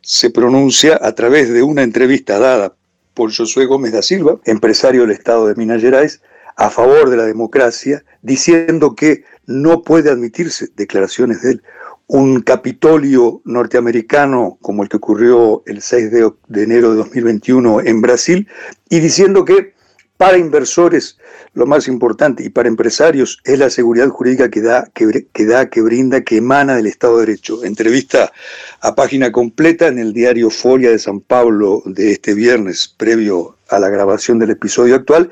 se 0.00 0.30
pronuncia 0.30 0.98
a 1.00 1.14
través 1.14 1.50
de 1.50 1.62
una 1.62 1.82
entrevista 1.82 2.38
dada 2.38 2.74
por 3.14 3.32
Josué 3.34 3.66
Gómez 3.66 3.92
da 3.92 4.02
Silva, 4.02 4.38
empresario 4.44 5.02
del 5.02 5.12
estado 5.12 5.46
de 5.46 5.54
Minas 5.54 5.80
Gerais, 5.80 6.20
a 6.56 6.70
favor 6.70 7.10
de 7.10 7.16
la 7.16 7.24
democracia, 7.24 8.04
diciendo 8.22 8.94
que 8.94 9.24
no 9.46 9.82
puede 9.82 10.10
admitirse 10.10 10.68
declaraciones 10.76 11.42
de 11.42 11.52
él. 11.52 11.62
Un 12.06 12.42
Capitolio 12.42 13.40
norteamericano 13.44 14.58
como 14.60 14.82
el 14.82 14.88
que 14.88 14.98
ocurrió 14.98 15.62
el 15.66 15.80
6 15.80 16.10
de, 16.10 16.62
enero 16.62 16.90
de 16.90 16.96
2021 16.96 17.80
en 17.80 18.00
Brasil, 18.00 18.48
y 18.90 19.00
diciendo 19.00 19.44
que 19.44 19.74
para 20.16 20.38
inversores 20.38 21.18
lo 21.54 21.66
más 21.66 21.88
importante 21.88 22.44
y 22.44 22.48
para 22.48 22.68
empresarios 22.68 23.40
es 23.44 23.58
la 23.58 23.68
seguridad 23.68 24.08
jurídica 24.08 24.48
que 24.48 24.60
da, 24.60 24.88
que, 24.94 25.26
que, 25.32 25.44
da, 25.44 25.68
que 25.68 25.82
brinda, 25.82 26.22
que 26.22 26.36
emana 26.36 26.76
del 26.76 26.86
Estado 26.86 27.18
de 27.18 27.26
Derecho. 27.26 27.64
Entrevista 27.64 28.32
a 28.80 28.94
página 28.94 29.32
completa 29.32 29.88
en 29.88 29.98
el 29.98 30.12
diario 30.12 30.50
Folia 30.50 30.90
de 30.90 30.98
San 30.98 31.20
Pablo 31.20 31.82
de 31.84 32.12
este 32.12 32.34
viernes, 32.34 32.94
previo 32.96 33.56
a 33.70 33.78
la 33.78 33.88
grabación 33.88 34.38
del 34.38 34.50
episodio 34.50 34.94
actual, 34.94 35.30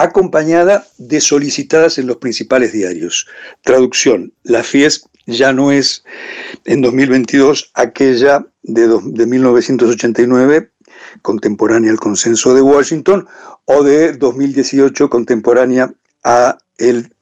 acompañada 0.00 0.86
de 0.96 1.20
solicitadas 1.20 1.98
en 1.98 2.06
los 2.06 2.16
principales 2.16 2.72
diarios. 2.72 3.26
Traducción, 3.62 4.32
la 4.44 4.62
FIES 4.62 5.04
ya 5.26 5.52
no 5.52 5.70
es 5.72 6.04
en 6.64 6.80
2022 6.80 7.70
aquella 7.74 8.46
de, 8.62 8.88
de 8.88 9.26
1989 9.26 10.70
contemporánea 11.20 11.90
al 11.90 12.00
consenso 12.00 12.54
de 12.54 12.62
Washington 12.62 13.28
o 13.66 13.82
de 13.82 14.14
2018 14.14 15.10
contemporánea 15.10 15.92
a 16.24 16.56
el 16.78 17.12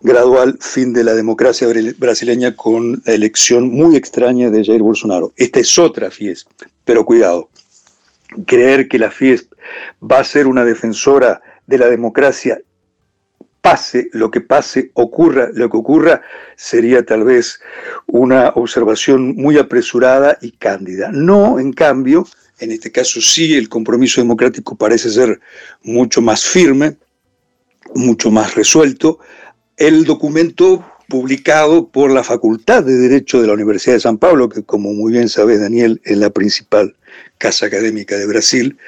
gradual 0.00 0.58
fin 0.60 0.92
de 0.92 1.02
la 1.02 1.14
democracia 1.14 1.66
brasileña 1.98 2.54
con 2.54 3.02
la 3.04 3.14
elección 3.14 3.68
muy 3.68 3.96
extraña 3.96 4.48
de 4.48 4.64
Jair 4.64 4.80
Bolsonaro. 4.80 5.32
Esta 5.36 5.58
es 5.58 5.76
otra 5.76 6.12
FIES, 6.12 6.46
pero 6.84 7.04
cuidado, 7.04 7.50
creer 8.46 8.86
que 8.86 9.00
la 9.00 9.10
FIES 9.10 9.48
va 10.00 10.20
a 10.20 10.24
ser 10.24 10.46
una 10.46 10.64
defensora 10.64 11.42
de 11.68 11.78
la 11.78 11.86
democracia, 11.86 12.60
pase 13.60 14.08
lo 14.12 14.30
que 14.30 14.40
pase, 14.40 14.90
ocurra 14.94 15.50
lo 15.52 15.68
que 15.70 15.76
ocurra, 15.76 16.22
sería 16.56 17.04
tal 17.04 17.24
vez 17.24 17.60
una 18.06 18.48
observación 18.54 19.36
muy 19.36 19.58
apresurada 19.58 20.38
y 20.40 20.52
cándida. 20.52 21.10
No, 21.12 21.58
en 21.58 21.72
cambio, 21.72 22.26
en 22.58 22.72
este 22.72 22.90
caso 22.90 23.20
sí, 23.20 23.54
el 23.54 23.68
compromiso 23.68 24.20
democrático 24.20 24.76
parece 24.76 25.10
ser 25.10 25.40
mucho 25.82 26.22
más 26.22 26.44
firme, 26.46 26.96
mucho 27.94 28.30
más 28.30 28.54
resuelto. 28.54 29.18
El 29.76 30.04
documento 30.04 30.84
publicado 31.08 31.88
por 31.88 32.10
la 32.10 32.24
Facultad 32.24 32.84
de 32.84 32.96
Derecho 32.96 33.40
de 33.40 33.46
la 33.46 33.54
Universidad 33.54 33.94
de 33.96 34.00
San 34.00 34.18
Pablo, 34.18 34.48
que 34.48 34.62
como 34.62 34.92
muy 34.92 35.12
bien 35.12 35.28
sabes, 35.28 35.60
Daniel, 35.60 36.00
es 36.04 36.16
la 36.16 36.30
principal 36.30 36.96
casa 37.38 37.66
académica 37.66 38.16
de 38.16 38.26
Brasil, 38.26 38.78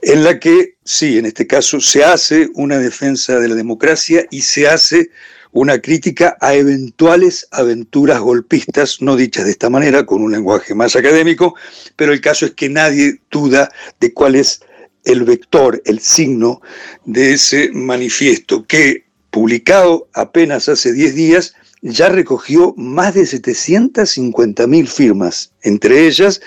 en 0.00 0.24
la 0.24 0.38
que, 0.38 0.76
sí, 0.84 1.18
en 1.18 1.26
este 1.26 1.46
caso, 1.46 1.80
se 1.80 2.04
hace 2.04 2.48
una 2.54 2.78
defensa 2.78 3.38
de 3.40 3.48
la 3.48 3.54
democracia 3.54 4.26
y 4.30 4.42
se 4.42 4.68
hace 4.68 5.10
una 5.52 5.80
crítica 5.80 6.36
a 6.40 6.54
eventuales 6.54 7.48
aventuras 7.50 8.20
golpistas, 8.20 9.00
no 9.00 9.16
dichas 9.16 9.44
de 9.44 9.52
esta 9.52 9.70
manera, 9.70 10.06
con 10.06 10.22
un 10.22 10.30
lenguaje 10.30 10.74
más 10.74 10.94
académico, 10.94 11.54
pero 11.96 12.12
el 12.12 12.20
caso 12.20 12.46
es 12.46 12.52
que 12.52 12.68
nadie 12.68 13.20
duda 13.30 13.70
de 13.98 14.12
cuál 14.12 14.34
es 14.34 14.60
el 15.04 15.24
vector, 15.24 15.82
el 15.86 16.00
signo 16.00 16.60
de 17.04 17.32
ese 17.34 17.70
manifiesto, 17.72 18.66
que 18.66 19.06
publicado 19.30 20.08
apenas 20.14 20.68
hace 20.68 20.92
10 20.92 21.14
días, 21.14 21.54
ya 21.80 22.08
recogió 22.08 22.74
más 22.76 23.14
de 23.14 23.22
750.000 23.22 24.86
firmas, 24.86 25.52
entre 25.62 26.06
ellas 26.06 26.40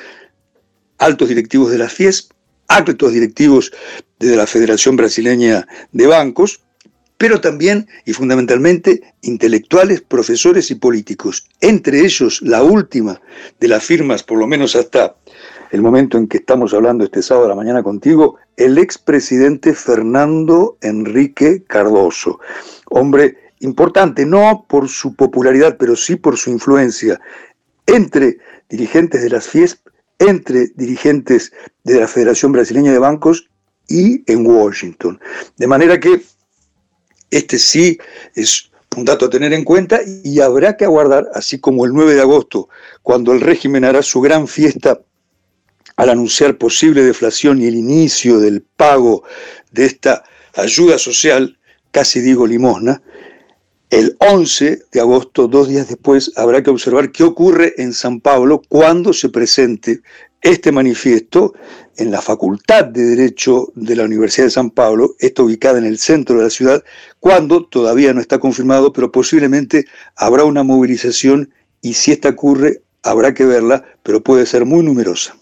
altos 0.97 1.29
directivos 1.29 1.71
de 1.71 1.79
la 1.79 1.89
FIESP, 1.89 2.30
altos 2.75 3.13
directivos 3.13 3.71
de 4.19 4.35
la 4.35 4.47
Federación 4.47 4.95
Brasileña 4.95 5.67
de 5.91 6.07
Bancos, 6.07 6.61
pero 7.17 7.39
también 7.39 7.87
y 8.05 8.13
fundamentalmente 8.13 9.13
intelectuales, 9.21 10.01
profesores 10.01 10.71
y 10.71 10.75
políticos. 10.75 11.47
Entre 11.59 11.99
ellos, 11.99 12.41
la 12.41 12.63
última 12.63 13.21
de 13.59 13.67
las 13.67 13.83
firmas, 13.83 14.23
por 14.23 14.39
lo 14.39 14.47
menos 14.47 14.75
hasta 14.75 15.15
el 15.69 15.81
momento 15.81 16.17
en 16.17 16.27
que 16.27 16.37
estamos 16.37 16.73
hablando 16.73 17.03
este 17.03 17.21
sábado 17.21 17.45
a 17.45 17.49
la 17.49 17.55
mañana 17.55 17.83
contigo, 17.83 18.37
el 18.57 18.77
expresidente 18.77 19.73
Fernando 19.73 20.77
Enrique 20.81 21.63
Cardoso, 21.67 22.39
hombre 22.89 23.37
importante, 23.59 24.25
no 24.25 24.65
por 24.67 24.89
su 24.89 25.15
popularidad, 25.15 25.77
pero 25.77 25.95
sí 25.95 26.15
por 26.15 26.37
su 26.37 26.49
influencia 26.49 27.21
entre 27.85 28.39
dirigentes 28.67 29.21
de 29.21 29.29
las 29.29 29.47
FIESP, 29.47 29.87
entre 30.21 30.67
dirigentes 30.75 31.51
de 31.83 31.99
la 31.99 32.07
Federación 32.07 32.51
Brasileña 32.51 32.91
de 32.91 32.99
Bancos 32.99 33.49
y 33.87 34.23
en 34.31 34.45
Washington. 34.45 35.19
De 35.57 35.67
manera 35.67 35.99
que 35.99 36.21
este 37.31 37.57
sí 37.57 37.97
es 38.35 38.71
un 38.95 39.05
dato 39.05 39.25
a 39.25 39.29
tener 39.29 39.53
en 39.53 39.63
cuenta 39.63 40.01
y 40.23 40.39
habrá 40.41 40.77
que 40.77 40.85
aguardar, 40.85 41.27
así 41.33 41.59
como 41.59 41.85
el 41.85 41.93
9 41.93 42.15
de 42.15 42.21
agosto, 42.21 42.69
cuando 43.01 43.31
el 43.31 43.41
régimen 43.41 43.85
hará 43.85 44.01
su 44.03 44.21
gran 44.21 44.47
fiesta 44.47 45.01
al 45.95 46.09
anunciar 46.09 46.57
posible 46.57 47.03
deflación 47.03 47.61
y 47.61 47.67
el 47.67 47.75
inicio 47.75 48.39
del 48.39 48.61
pago 48.61 49.23
de 49.71 49.85
esta 49.85 50.23
ayuda 50.55 50.97
social, 50.97 51.57
casi 51.91 52.19
digo 52.21 52.45
limosna, 52.45 53.01
el 53.91 54.15
11 54.19 54.83
de 54.89 54.99
agosto, 55.01 55.49
dos 55.49 55.67
días 55.67 55.89
después, 55.89 56.31
habrá 56.37 56.63
que 56.63 56.69
observar 56.69 57.11
qué 57.11 57.23
ocurre 57.23 57.73
en 57.77 57.91
San 57.91 58.21
Pablo 58.21 58.61
cuando 58.69 59.11
se 59.11 59.27
presente 59.27 60.01
este 60.41 60.71
manifiesto 60.71 61.53
en 61.97 62.09
la 62.09 62.21
Facultad 62.21 62.85
de 62.85 63.03
Derecho 63.03 63.67
de 63.75 63.97
la 63.97 64.05
Universidad 64.05 64.45
de 64.45 64.51
San 64.51 64.71
Pablo, 64.71 65.15
está 65.19 65.43
ubicada 65.43 65.77
en 65.77 65.85
el 65.85 65.99
centro 65.99 66.37
de 66.37 66.43
la 66.43 66.49
ciudad, 66.49 66.83
cuando 67.19 67.65
todavía 67.65 68.13
no 68.13 68.21
está 68.21 68.39
confirmado, 68.39 68.93
pero 68.93 69.11
posiblemente 69.11 69.85
habrá 70.15 70.45
una 70.45 70.63
movilización 70.63 71.53
y 71.81 71.93
si 71.93 72.13
esta 72.13 72.29
ocurre, 72.29 72.83
habrá 73.03 73.33
que 73.33 73.45
verla, 73.45 73.83
pero 74.03 74.23
puede 74.23 74.45
ser 74.45 74.63
muy 74.63 74.83
numerosa. 74.83 75.35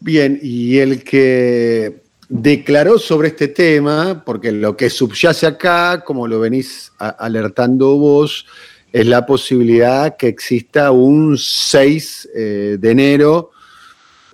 Bien, 0.00 0.38
y 0.42 0.78
el 0.78 1.02
que 1.02 2.02
declaró 2.28 2.98
sobre 2.98 3.28
este 3.28 3.48
tema, 3.48 4.22
porque 4.24 4.52
lo 4.52 4.76
que 4.76 4.90
subyace 4.90 5.46
acá, 5.46 6.02
como 6.04 6.26
lo 6.26 6.40
venís 6.40 6.92
alertando 6.98 7.96
vos, 7.96 8.46
es 8.92 9.06
la 9.06 9.26
posibilidad 9.26 10.16
que 10.16 10.28
exista 10.28 10.90
un 10.90 11.36
6 11.38 12.28
eh, 12.34 12.76
de 12.78 12.90
enero 12.90 13.50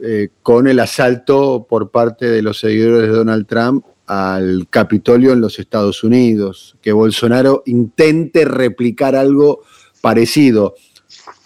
eh, 0.02 0.28
con 0.42 0.66
el 0.68 0.80
asalto 0.80 1.66
por 1.68 1.90
parte 1.90 2.26
de 2.26 2.42
los 2.42 2.58
seguidores 2.58 3.08
de 3.08 3.16
Donald 3.16 3.46
Trump 3.46 3.84
al 4.06 4.66
Capitolio 4.68 5.32
en 5.32 5.40
los 5.40 5.58
Estados 5.58 6.04
Unidos, 6.04 6.76
que 6.82 6.92
Bolsonaro 6.92 7.62
intente 7.66 8.44
replicar 8.44 9.16
algo 9.16 9.62
parecido. 10.00 10.74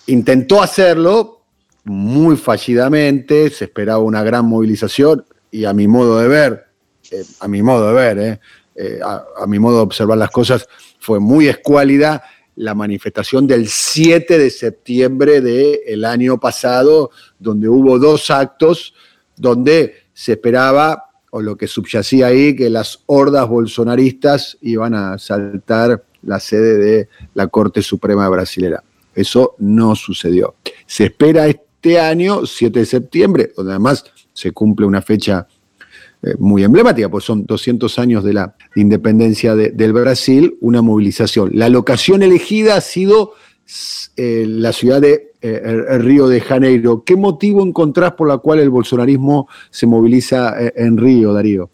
Intentó 0.06 0.62
hacerlo 0.62 1.42
muy 1.84 2.36
fallidamente, 2.36 3.50
se 3.50 3.66
esperaba 3.66 3.98
una 3.98 4.22
gran 4.22 4.46
movilización 4.46 5.24
y 5.50 5.64
a 5.64 5.72
mi 5.72 5.88
modo 5.88 6.18
de 6.18 6.28
ver, 6.28 6.66
eh, 7.10 7.24
a 7.40 7.48
mi 7.48 7.62
modo 7.62 7.88
de 7.88 7.94
ver, 7.94 8.40
eh, 8.74 9.00
a, 9.04 9.24
a 9.42 9.46
mi 9.46 9.58
modo 9.58 9.76
de 9.76 9.82
observar 9.82 10.18
las 10.18 10.30
cosas, 10.30 10.68
fue 10.98 11.20
muy 11.20 11.48
escuálida 11.48 12.22
la 12.56 12.74
manifestación 12.74 13.46
del 13.46 13.68
7 13.68 14.36
de 14.36 14.50
septiembre 14.50 15.40
del 15.40 16.04
año 16.04 16.40
pasado, 16.40 17.10
donde 17.38 17.68
hubo 17.68 18.00
dos 18.00 18.30
actos 18.32 18.94
donde 19.36 19.94
se 20.12 20.32
esperaba, 20.32 21.04
o 21.30 21.40
lo 21.40 21.56
que 21.56 21.68
subyacía 21.68 22.26
ahí, 22.26 22.56
que 22.56 22.68
las 22.68 23.00
hordas 23.06 23.48
bolsonaristas 23.48 24.58
iban 24.62 24.94
a 24.94 25.18
saltar 25.18 26.02
la 26.22 26.40
sede 26.40 26.78
de 26.78 27.08
la 27.34 27.46
Corte 27.46 27.80
Suprema 27.80 28.28
Brasilera. 28.28 28.82
Eso 29.14 29.54
no 29.58 29.94
sucedió. 29.94 30.56
Se 30.86 31.04
espera 31.04 31.46
este 31.46 32.00
año, 32.00 32.44
7 32.44 32.80
de 32.80 32.86
septiembre, 32.86 33.52
donde 33.56 33.72
además 33.72 34.04
se 34.38 34.52
cumple 34.52 34.86
una 34.86 35.02
fecha 35.02 35.48
eh, 36.22 36.34
muy 36.38 36.62
emblemática, 36.62 37.08
pues 37.08 37.24
son 37.24 37.44
200 37.44 37.98
años 37.98 38.22
de 38.22 38.34
la 38.34 38.54
independencia 38.76 39.56
del 39.56 39.92
Brasil, 39.92 40.56
una 40.60 40.80
movilización. 40.80 41.50
La 41.54 41.68
locación 41.68 42.22
elegida 42.22 42.76
ha 42.76 42.80
sido 42.80 43.32
eh, 44.16 44.44
la 44.48 44.72
ciudad 44.72 45.00
de 45.00 45.32
eh, 45.42 45.98
Río 45.98 46.28
de 46.28 46.40
Janeiro. 46.40 47.02
¿Qué 47.04 47.16
motivo 47.16 47.64
encontrás 47.66 48.12
por 48.12 48.28
la 48.28 48.38
cual 48.38 48.60
el 48.60 48.70
bolsonarismo 48.70 49.48
se 49.70 49.88
moviliza 49.88 50.54
en 50.58 50.96
Río, 50.98 51.32
Darío? 51.32 51.70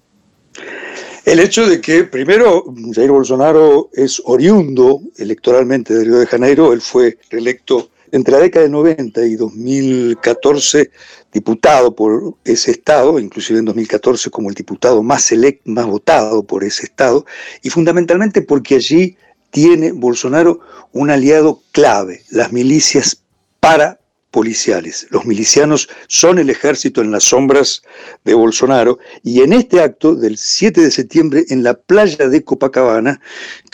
El 1.27 1.40
hecho 1.40 1.66
de 1.66 1.83
que, 1.83 2.05
primero, 2.05 2.64
Jair 2.94 3.11
Bolsonaro 3.11 3.90
es 3.92 4.22
oriundo 4.24 5.03
electoralmente 5.18 5.92
de 5.92 6.05
Río 6.05 6.18
de 6.18 6.27
Janeiro, 6.27 6.72
él 6.72 6.81
fue 6.81 7.18
reelecto 7.31 7.90
entre 8.14 8.33
la 8.33 8.40
década 8.40 8.64
de 8.64 8.70
90 8.70 9.27
y 9.27 9.35
2014 9.35 10.92
diputado 11.33 11.96
por 11.96 12.37
ese 12.44 12.70
estado, 12.70 13.18
inclusive 13.18 13.59
en 13.59 13.64
2014 13.64 14.31
como 14.31 14.50
el 14.50 14.55
diputado 14.55 15.03
más 15.03 15.33
elect, 15.33 15.66
más 15.66 15.87
votado 15.87 16.44
por 16.44 16.62
ese 16.62 16.85
estado, 16.85 17.27
y 17.62 17.70
fundamentalmente 17.70 18.40
porque 18.40 18.77
allí 18.77 19.16
tiene 19.50 19.90
Bolsonaro 19.90 20.61
un 20.92 21.11
aliado 21.11 21.61
clave, 21.72 22.22
las 22.31 22.53
milicias 22.53 23.20
parapoliciales. 23.59 25.09
Los 25.11 25.27
milicianos 25.27 25.88
son 26.07 26.38
el 26.38 26.50
ejército 26.50 27.00
en 27.00 27.11
las 27.11 27.24
sombras 27.24 27.83
de 28.24 28.35
Bolsonaro 28.35 29.00
y 29.24 29.40
en 29.40 29.55
este 29.55 29.81
acto 29.81 30.14
del 30.14 30.38
7 30.38 30.83
de 30.83 30.90
septiembre 30.92 31.46
en 31.48 31.64
la 31.64 31.74
playa 31.74 32.29
de 32.29 32.44
Copacabana, 32.44 33.20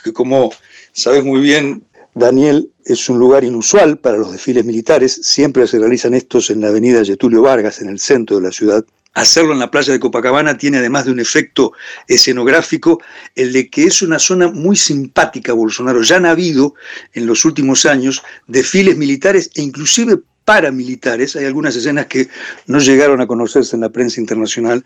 que 0.02 0.14
como 0.14 0.50
sabes 0.92 1.24
muy 1.24 1.42
bien 1.42 1.84
Daniel 2.14 2.70
es 2.84 3.08
un 3.08 3.18
lugar 3.18 3.44
inusual 3.44 3.98
para 3.98 4.18
los 4.18 4.32
desfiles 4.32 4.64
militares, 4.64 5.20
siempre 5.22 5.66
se 5.66 5.78
realizan 5.78 6.14
estos 6.14 6.50
en 6.50 6.60
la 6.60 6.68
avenida 6.68 7.04
Getulio 7.04 7.42
Vargas, 7.42 7.80
en 7.80 7.88
el 7.88 8.00
centro 8.00 8.36
de 8.36 8.42
la 8.42 8.52
ciudad. 8.52 8.84
Hacerlo 9.12 9.52
en 9.52 9.58
la 9.58 9.70
playa 9.70 9.92
de 9.92 9.98
Copacabana 9.98 10.56
tiene 10.56 10.78
además 10.78 11.04
de 11.04 11.10
un 11.12 11.20
efecto 11.20 11.72
escenográfico, 12.06 13.00
el 13.34 13.52
de 13.52 13.68
que 13.68 13.84
es 13.84 14.02
una 14.02 14.20
zona 14.20 14.48
muy 14.48 14.76
simpática 14.76 15.52
Bolsonaro. 15.52 16.02
Ya 16.02 16.16
han 16.16 16.26
habido 16.26 16.74
en 17.12 17.26
los 17.26 17.44
últimos 17.44 17.86
años 17.86 18.22
desfiles 18.46 18.96
militares 18.96 19.50
e 19.54 19.62
inclusive 19.62 20.18
paramilitares. 20.44 21.34
Hay 21.34 21.44
algunas 21.44 21.74
escenas 21.74 22.06
que 22.06 22.28
no 22.66 22.78
llegaron 22.78 23.20
a 23.20 23.26
conocerse 23.26 23.74
en 23.74 23.82
la 23.82 23.90
prensa 23.90 24.20
internacional, 24.20 24.84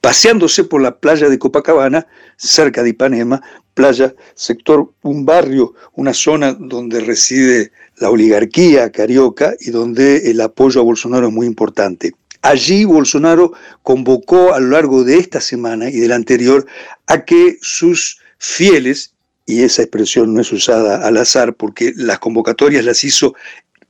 paseándose 0.00 0.64
por 0.64 0.80
la 0.80 0.98
playa 0.98 1.28
de 1.28 1.38
Copacabana, 1.38 2.06
cerca 2.36 2.82
de 2.82 2.90
Ipanema, 2.90 3.42
playa, 3.74 4.14
sector, 4.34 4.92
un 5.02 5.24
barrio, 5.24 5.74
una 5.94 6.14
zona 6.14 6.52
donde 6.52 7.00
reside 7.00 7.72
la 7.98 8.10
oligarquía 8.10 8.90
carioca 8.90 9.54
y 9.60 9.70
donde 9.70 10.30
el 10.30 10.40
apoyo 10.40 10.80
a 10.80 10.84
Bolsonaro 10.84 11.28
es 11.28 11.32
muy 11.32 11.46
importante. 11.46 12.12
Allí 12.42 12.84
Bolsonaro 12.84 13.52
convocó 13.82 14.54
a 14.54 14.60
lo 14.60 14.70
largo 14.70 15.04
de 15.04 15.18
esta 15.18 15.40
semana 15.40 15.90
y 15.90 15.96
de 16.00 16.08
la 16.08 16.14
anterior 16.14 16.66
a 17.06 17.24
que 17.24 17.58
sus 17.60 18.18
fieles, 18.38 19.12
y 19.44 19.62
esa 19.62 19.82
expresión 19.82 20.32
no 20.32 20.40
es 20.40 20.50
usada 20.50 21.06
al 21.06 21.18
azar 21.18 21.54
porque 21.54 21.92
las 21.96 22.18
convocatorias 22.18 22.84
las 22.84 23.04
hizo 23.04 23.34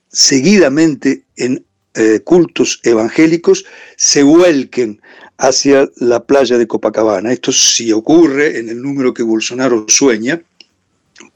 seguidamente 0.08 1.22
en 1.36 1.64
eh, 1.94 2.20
cultos 2.24 2.80
evangélicos, 2.82 3.64
se 3.96 4.22
vuelquen 4.24 5.00
hacia 5.40 5.88
la 5.96 6.22
playa 6.22 6.58
de 6.58 6.66
Copacabana. 6.66 7.32
Esto 7.32 7.50
si 7.50 7.92
ocurre 7.92 8.58
en 8.58 8.68
el 8.68 8.80
número 8.80 9.14
que 9.14 9.22
Bolsonaro 9.22 9.86
sueña, 9.88 10.42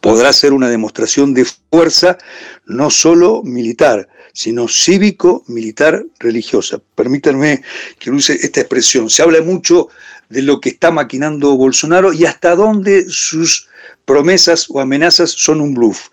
podrá 0.00 0.32
ser 0.32 0.52
una 0.52 0.68
demostración 0.68 1.32
de 1.32 1.46
fuerza 1.70 2.18
no 2.66 2.90
solo 2.90 3.42
militar, 3.42 4.06
sino 4.34 4.68
cívico, 4.68 5.42
militar, 5.48 6.04
religiosa. 6.18 6.80
Permítanme 6.94 7.62
que 7.98 8.10
use 8.10 8.34
esta 8.34 8.60
expresión. 8.60 9.08
Se 9.08 9.22
habla 9.22 9.40
mucho 9.40 9.88
de 10.28 10.42
lo 10.42 10.60
que 10.60 10.68
está 10.70 10.90
maquinando 10.90 11.56
Bolsonaro 11.56 12.12
y 12.12 12.26
hasta 12.26 12.54
dónde 12.54 13.06
sus 13.08 13.68
promesas 14.04 14.66
o 14.68 14.80
amenazas 14.80 15.30
son 15.30 15.62
un 15.62 15.72
bluff. 15.72 16.08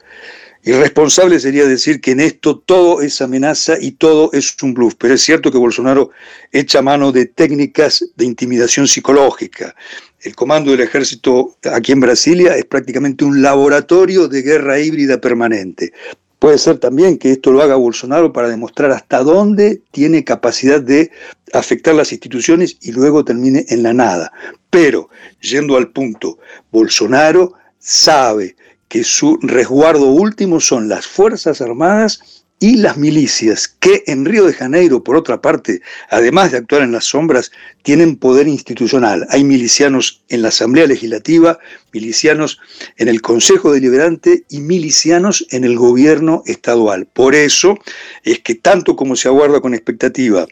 Irresponsable 0.63 1.39
sería 1.39 1.65
decir 1.65 2.01
que 2.01 2.11
en 2.11 2.19
esto 2.19 2.59
todo 2.59 3.01
es 3.01 3.19
amenaza 3.21 3.79
y 3.81 3.93
todo 3.93 4.29
es 4.31 4.55
un 4.61 4.75
bluff, 4.75 4.93
pero 4.95 5.15
es 5.15 5.21
cierto 5.23 5.51
que 5.51 5.57
Bolsonaro 5.57 6.11
echa 6.51 6.83
mano 6.83 7.11
de 7.11 7.25
técnicas 7.25 8.05
de 8.15 8.25
intimidación 8.25 8.87
psicológica. 8.87 9.75
El 10.19 10.35
comando 10.35 10.69
del 10.69 10.81
ejército 10.81 11.57
aquí 11.63 11.93
en 11.93 12.01
Brasilia 12.01 12.55
es 12.55 12.65
prácticamente 12.65 13.25
un 13.25 13.41
laboratorio 13.41 14.27
de 14.27 14.43
guerra 14.43 14.79
híbrida 14.79 15.19
permanente. 15.19 15.93
Puede 16.37 16.59
ser 16.59 16.77
también 16.77 17.17
que 17.17 17.31
esto 17.31 17.51
lo 17.51 17.63
haga 17.63 17.75
Bolsonaro 17.75 18.31
para 18.31 18.49
demostrar 18.49 18.91
hasta 18.91 19.23
dónde 19.23 19.81
tiene 19.89 20.23
capacidad 20.23 20.79
de 20.79 21.09
afectar 21.53 21.95
las 21.95 22.11
instituciones 22.11 22.77
y 22.81 22.91
luego 22.91 23.25
termine 23.25 23.65
en 23.69 23.81
la 23.81 23.93
nada. 23.93 24.31
Pero, 24.69 25.09
yendo 25.39 25.75
al 25.75 25.89
punto, 25.89 26.37
Bolsonaro 26.71 27.53
sabe 27.79 28.55
que 28.91 29.05
su 29.05 29.39
resguardo 29.41 30.07
último 30.07 30.59
son 30.59 30.89
las 30.89 31.07
Fuerzas 31.07 31.61
Armadas 31.61 32.43
y 32.59 32.75
las 32.75 32.97
milicias, 32.97 33.69
que 33.69 34.03
en 34.05 34.25
Río 34.25 34.45
de 34.45 34.51
Janeiro, 34.51 35.01
por 35.01 35.15
otra 35.15 35.39
parte, 35.39 35.81
además 36.09 36.51
de 36.51 36.57
actuar 36.57 36.81
en 36.81 36.91
las 36.91 37.05
sombras, 37.05 37.53
tienen 37.83 38.17
poder 38.17 38.49
institucional. 38.49 39.25
Hay 39.29 39.45
milicianos 39.45 40.25
en 40.27 40.41
la 40.41 40.49
Asamblea 40.49 40.87
Legislativa, 40.87 41.57
milicianos 41.93 42.59
en 42.97 43.07
el 43.07 43.21
Consejo 43.21 43.71
Deliberante 43.71 44.43
y 44.49 44.59
milicianos 44.59 45.47
en 45.51 45.63
el 45.63 45.77
gobierno 45.77 46.43
estadual. 46.45 47.05
Por 47.05 47.33
eso 47.33 47.77
es 48.23 48.39
que 48.39 48.55
tanto 48.55 48.97
como 48.97 49.15
se 49.15 49.29
aguarda 49.29 49.61
con 49.61 49.73
expectativa 49.73 50.47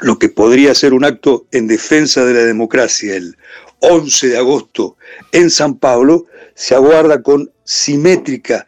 lo 0.00 0.18
que 0.18 0.30
podría 0.30 0.74
ser 0.74 0.94
un 0.94 1.04
acto 1.04 1.46
en 1.52 1.66
defensa 1.66 2.24
de 2.24 2.32
la 2.32 2.44
democracia 2.44 3.16
el 3.16 3.36
11 3.80 4.28
de 4.28 4.38
agosto 4.38 4.96
en 5.32 5.50
San 5.50 5.76
Pablo, 5.76 6.26
se 6.60 6.74
aguarda 6.74 7.22
con 7.22 7.50
simétrica 7.64 8.66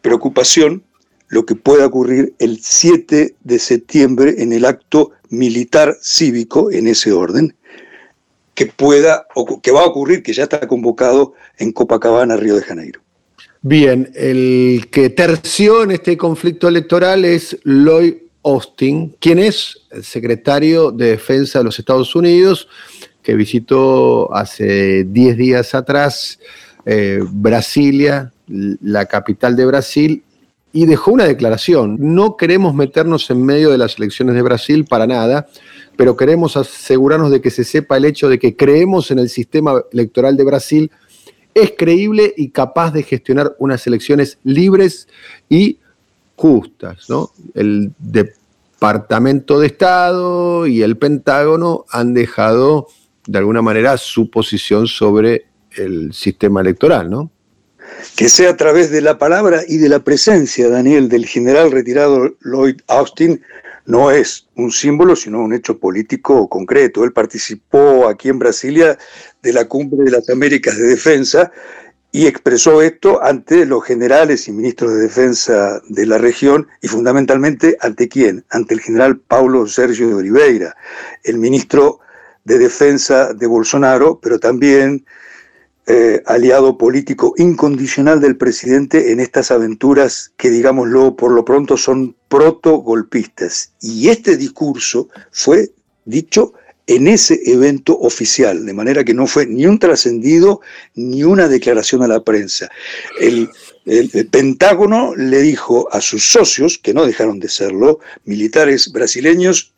preocupación 0.00 0.82
lo 1.28 1.44
que 1.44 1.54
pueda 1.54 1.84
ocurrir 1.84 2.32
el 2.38 2.60
7 2.62 3.34
de 3.38 3.58
septiembre 3.58 4.36
en 4.38 4.54
el 4.54 4.64
acto 4.64 5.10
militar 5.28 5.94
cívico 6.00 6.70
en 6.70 6.86
ese 6.86 7.12
orden, 7.12 7.54
que 8.54 8.64
pueda 8.64 9.26
que 9.62 9.72
va 9.72 9.82
a 9.82 9.86
ocurrir, 9.86 10.22
que 10.22 10.32
ya 10.32 10.44
está 10.44 10.66
convocado 10.66 11.34
en 11.58 11.72
Copacabana, 11.72 12.38
Río 12.38 12.56
de 12.56 12.62
Janeiro. 12.62 13.02
Bien, 13.60 14.10
el 14.14 14.88
que 14.90 15.10
terció 15.10 15.82
en 15.82 15.90
este 15.90 16.16
conflicto 16.16 16.66
electoral 16.66 17.26
es 17.26 17.58
Lloyd 17.64 18.14
Austin, 18.42 19.16
quien 19.20 19.38
es 19.38 19.82
el 19.90 20.02
secretario 20.02 20.92
de 20.92 21.10
Defensa 21.10 21.58
de 21.58 21.66
los 21.66 21.78
Estados 21.78 22.16
Unidos, 22.16 22.68
que 23.22 23.34
visitó 23.34 24.34
hace 24.34 25.04
10 25.04 25.36
días 25.36 25.74
atrás 25.74 26.38
eh, 26.86 27.20
Brasilia, 27.30 28.32
la 28.46 29.06
capital 29.06 29.56
de 29.56 29.66
Brasil, 29.66 30.22
y 30.72 30.86
dejó 30.86 31.12
una 31.12 31.24
declaración. 31.24 31.96
No 32.00 32.36
queremos 32.36 32.74
meternos 32.74 33.30
en 33.30 33.44
medio 33.44 33.70
de 33.70 33.78
las 33.78 33.96
elecciones 33.96 34.34
de 34.34 34.42
Brasil 34.42 34.84
para 34.84 35.06
nada, 35.06 35.46
pero 35.96 36.16
queremos 36.16 36.56
asegurarnos 36.56 37.30
de 37.30 37.40
que 37.40 37.50
se 37.50 37.62
sepa 37.62 37.96
el 37.96 38.04
hecho 38.04 38.28
de 38.28 38.40
que 38.40 38.56
creemos 38.56 39.12
en 39.12 39.20
el 39.20 39.28
sistema 39.28 39.82
electoral 39.92 40.36
de 40.36 40.44
Brasil, 40.44 40.90
es 41.54 41.72
creíble 41.78 42.34
y 42.36 42.50
capaz 42.50 42.90
de 42.92 43.04
gestionar 43.04 43.54
unas 43.58 43.86
elecciones 43.86 44.38
libres 44.42 45.06
y 45.48 45.78
justas. 46.34 47.06
El 47.54 47.92
Departamento 47.98 49.60
de 49.60 49.68
Estado 49.68 50.66
y 50.66 50.82
el 50.82 50.96
Pentágono 50.96 51.84
han 51.88 52.14
dejado 52.14 52.88
de 53.26 53.38
alguna 53.38 53.62
manera 53.62 53.96
su 53.96 54.28
posición 54.28 54.88
sobre 54.88 55.46
el 55.76 56.12
sistema 56.12 56.60
electoral, 56.60 57.10
¿no? 57.10 57.30
Que 58.16 58.28
sea 58.28 58.50
a 58.50 58.56
través 58.56 58.90
de 58.90 59.00
la 59.00 59.18
palabra 59.18 59.62
y 59.66 59.78
de 59.78 59.88
la 59.88 60.00
presencia, 60.00 60.68
Daniel, 60.68 61.08
del 61.08 61.26
general 61.26 61.70
retirado 61.70 62.34
Lloyd 62.40 62.80
Austin, 62.88 63.42
no 63.86 64.10
es 64.10 64.46
un 64.56 64.70
símbolo, 64.70 65.14
sino 65.14 65.42
un 65.42 65.52
hecho 65.52 65.78
político 65.78 66.48
concreto. 66.48 67.04
Él 67.04 67.12
participó 67.12 68.08
aquí 68.08 68.30
en 68.30 68.38
Brasilia 68.38 68.96
de 69.42 69.52
la 69.52 69.66
cumbre 69.66 70.04
de 70.04 70.10
las 70.10 70.28
Américas 70.30 70.78
de 70.78 70.86
Defensa 70.86 71.52
y 72.14 72.26
expresó 72.26 72.80
esto 72.80 73.22
ante 73.22 73.66
los 73.66 73.84
generales 73.84 74.46
y 74.46 74.52
ministros 74.52 74.94
de 74.94 75.00
defensa 75.00 75.82
de 75.88 76.06
la 76.06 76.16
región 76.16 76.68
y 76.80 76.86
fundamentalmente 76.86 77.76
ante 77.80 78.08
quién? 78.08 78.44
Ante 78.50 78.74
el 78.74 78.80
general 78.80 79.18
Paulo 79.18 79.66
Sergio 79.66 80.06
de 80.06 80.14
Oliveira, 80.14 80.76
el 81.24 81.38
ministro 81.38 81.98
de 82.44 82.58
defensa 82.58 83.34
de 83.34 83.46
Bolsonaro, 83.48 84.20
pero 84.22 84.38
también 84.38 85.04
eh, 85.86 86.22
aliado 86.26 86.78
político 86.78 87.34
incondicional 87.36 88.20
del 88.20 88.36
presidente 88.36 89.12
en 89.12 89.20
estas 89.20 89.50
aventuras 89.50 90.32
que, 90.36 90.50
digámoslo 90.50 91.14
por 91.16 91.32
lo 91.32 91.44
pronto, 91.44 91.76
son 91.76 92.16
proto-golpistas. 92.28 93.72
Y 93.80 94.08
este 94.08 94.36
discurso 94.36 95.08
fue 95.30 95.70
dicho 96.04 96.54
en 96.86 97.08
ese 97.08 97.40
evento 97.46 97.98
oficial, 97.98 98.66
de 98.66 98.74
manera 98.74 99.04
que 99.04 99.14
no 99.14 99.26
fue 99.26 99.46
ni 99.46 99.66
un 99.66 99.78
trascendido 99.78 100.60
ni 100.94 101.24
una 101.24 101.48
declaración 101.48 102.02
a 102.02 102.08
la 102.08 102.22
prensa. 102.22 102.68
El, 103.20 103.50
Pentágono 104.30 105.14
le 105.14 105.42
dijo 105.42 105.88
a 105.92 106.00
sus 106.00 106.26
socios, 106.26 106.78
que 106.78 106.94
no 106.94 107.04
dejaron 107.04 107.38
de 107.38 107.50
serlo, 107.50 108.00
militares 108.24 108.90
brasileños, 108.90 109.74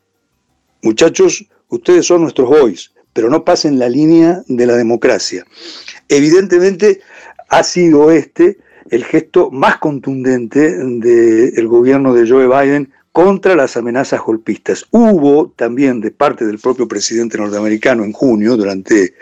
muchachos, 0.83 1.47
ustedes 1.69 2.07
son 2.07 2.23
nuestros 2.23 2.49
boys, 2.49 2.93
pero 3.13 3.29
no 3.31 3.45
pasen 3.45 3.79
la 3.79 3.89
línea 3.89 4.43
de 4.47 4.67
la 4.67 4.77
democracia. 4.77 5.45
Evidentemente 6.09 7.01
ha 7.49 7.63
sido 7.63 8.11
este 8.11 8.59
el 8.91 9.05
gesto 9.05 9.51
más 9.51 9.79
contundente 9.79 10.77
del 10.79 11.69
gobierno 11.69 12.15
de 12.15 12.29
Joe 12.29 12.47
Biden 12.47 12.93
contra 13.17 13.57
las 13.57 13.79
amenazas 13.79 14.21
golpistas. 14.21 14.85
Hubo 14.91 15.51
también 15.57 16.03
de 16.03 16.11
parte 16.11 16.45
del 16.45 16.59
propio 16.59 16.87
presidente 16.87 17.39
norteamericano 17.39 18.05
en 18.05 18.13
junio, 18.13 18.59
durante 18.59 19.15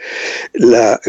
la, 0.53 1.01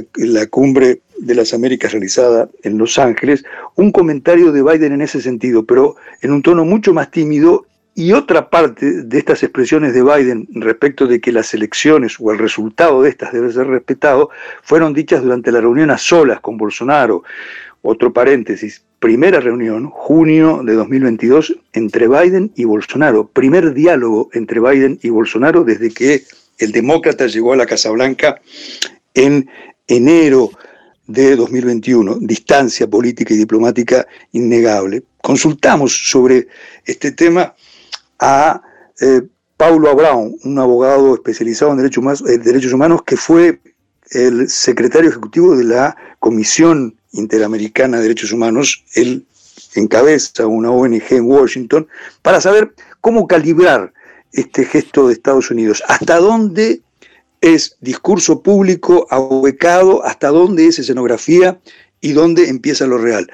cumbre 0.51 1.01
de 1.17 1.33
las 1.33 1.53
Américas 1.55 1.93
realizada 1.93 2.47
en 2.61 2.77
Los 2.77 2.99
Ángeles, 2.99 3.43
un 3.75 3.91
comentario 3.91 4.51
de 4.51 4.61
Biden 4.61 4.93
en 4.93 5.01
ese 5.01 5.19
sentido, 5.19 5.65
pero 5.65 5.95
en 6.21 6.31
un 6.31 6.43
tono 6.43 6.63
mucho 6.63 6.93
más 6.93 7.09
tímido 7.09 7.65
y 7.97 8.11
otra 8.11 8.49
parte 8.49 9.03
de 9.03 9.17
estas 9.17 9.41
expresiones 9.41 9.93
de 9.93 10.03
Biden 10.03 10.47
respecto 10.51 11.07
de 11.07 11.21
que 11.21 11.31
las 11.31 11.53
elecciones 11.53 12.17
o 12.19 12.29
el 12.29 12.37
resultado 12.37 13.01
de 13.01 13.09
estas 13.09 13.31
debe 13.31 13.53
ser 13.53 13.67
respetado, 13.67 14.29
fueron 14.63 14.93
dichas 14.93 15.23
durante 15.23 15.49
la 15.49 15.61
reunión 15.61 15.89
a 15.89 15.97
solas 15.97 16.41
con 16.41 16.57
Bolsonaro. 16.57 17.23
Otro 17.81 18.11
paréntesis, 18.11 18.83
primera 18.99 19.39
reunión, 19.39 19.89
junio 19.89 20.61
de 20.65 20.73
2022, 20.73 21.55
entre 21.71 22.09
Biden 22.09 22.51
y 22.55 22.65
Bolsonaro. 22.65 23.27
Primer 23.27 23.73
diálogo 23.73 24.29
entre 24.33 24.59
Biden 24.59 24.99
y 25.01 25.09
Bolsonaro 25.09 25.63
desde 25.63 25.91
que 25.91 26.23
el 26.57 26.73
demócrata 26.73 27.27
llegó 27.27 27.53
a 27.53 27.57
la 27.57 27.65
Casa 27.65 27.91
Blanca 27.91 28.41
en 29.13 29.49
enero 29.87 30.51
de 31.07 31.37
2021. 31.37 32.17
Distancia 32.19 32.89
política 32.89 33.33
y 33.33 33.37
diplomática 33.37 34.05
innegable. 34.33 35.03
Consultamos 35.21 36.09
sobre 36.09 36.47
este 36.85 37.13
tema 37.13 37.55
a 38.19 38.61
eh, 39.01 39.21
Paulo 39.57 39.89
Abraun, 39.89 40.37
un 40.43 40.59
abogado 40.59 41.13
especializado 41.13 41.71
en 41.71 41.77
derechos 41.77 41.99
humanos, 41.99 42.23
eh, 42.27 42.37
derechos 42.37 42.73
humanos 42.73 43.03
que 43.03 43.17
fue 43.17 43.59
el 44.11 44.49
secretario 44.49 45.09
ejecutivo 45.09 45.55
de 45.55 45.63
la 45.63 45.95
Comisión 46.19 46.95
Interamericana 47.11 47.97
de 47.97 48.03
Derechos 48.03 48.31
Humanos, 48.31 48.83
él 48.93 49.25
encabeza 49.75 50.45
una 50.47 50.71
ONG 50.71 51.03
en 51.11 51.25
Washington, 51.25 51.87
para 52.21 52.41
saber 52.41 52.73
cómo 53.01 53.27
calibrar 53.27 53.93
este 54.31 54.65
gesto 54.65 55.07
de 55.07 55.13
Estados 55.13 55.49
Unidos, 55.49 55.83
hasta 55.87 56.17
dónde 56.17 56.81
es 57.41 57.77
discurso 57.79 58.41
público 58.41 59.07
ahuecado, 59.09 60.03
hasta 60.05 60.29
dónde 60.29 60.67
es 60.67 60.79
escenografía 60.79 61.59
y 62.01 62.13
dónde 62.13 62.49
empieza 62.49 62.87
lo 62.87 62.97
real. 62.97 63.29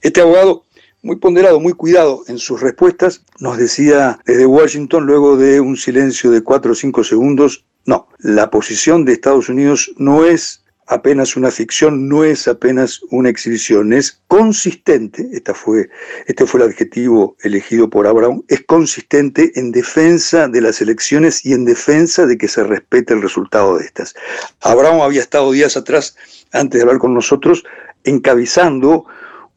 Este 0.00 0.20
abogado, 0.20 0.64
muy 1.06 1.16
ponderado, 1.16 1.60
muy 1.60 1.72
cuidado 1.72 2.24
en 2.26 2.36
sus 2.36 2.60
respuestas, 2.60 3.24
nos 3.38 3.58
decía 3.58 4.18
desde 4.26 4.44
Washington, 4.44 5.06
luego 5.06 5.36
de 5.36 5.60
un 5.60 5.76
silencio 5.76 6.32
de 6.32 6.42
cuatro 6.42 6.72
o 6.72 6.74
cinco 6.74 7.04
segundos, 7.04 7.64
no, 7.84 8.08
la 8.18 8.50
posición 8.50 9.04
de 9.04 9.12
Estados 9.12 9.48
Unidos 9.48 9.92
no 9.98 10.24
es 10.24 10.64
apenas 10.88 11.36
una 11.36 11.52
ficción, 11.52 12.08
no 12.08 12.24
es 12.24 12.48
apenas 12.48 13.02
una 13.10 13.28
exhibición, 13.28 13.92
es 13.92 14.20
consistente, 14.26 15.28
esta 15.32 15.54
fue, 15.54 15.90
este 16.26 16.44
fue 16.44 16.60
el 16.62 16.70
adjetivo 16.70 17.36
elegido 17.40 17.88
por 17.88 18.08
Abraham, 18.08 18.42
es 18.48 18.64
consistente 18.64 19.52
en 19.54 19.70
defensa 19.70 20.48
de 20.48 20.60
las 20.60 20.80
elecciones 20.80 21.46
y 21.46 21.52
en 21.52 21.64
defensa 21.64 22.26
de 22.26 22.36
que 22.36 22.48
se 22.48 22.64
respete 22.64 23.14
el 23.14 23.22
resultado 23.22 23.78
de 23.78 23.84
estas. 23.84 24.16
Abraham 24.60 25.02
había 25.02 25.20
estado 25.20 25.52
días 25.52 25.76
atrás, 25.76 26.16
antes 26.50 26.80
de 26.80 26.82
hablar 26.82 26.98
con 26.98 27.14
nosotros, 27.14 27.62
encabezando 28.02 29.06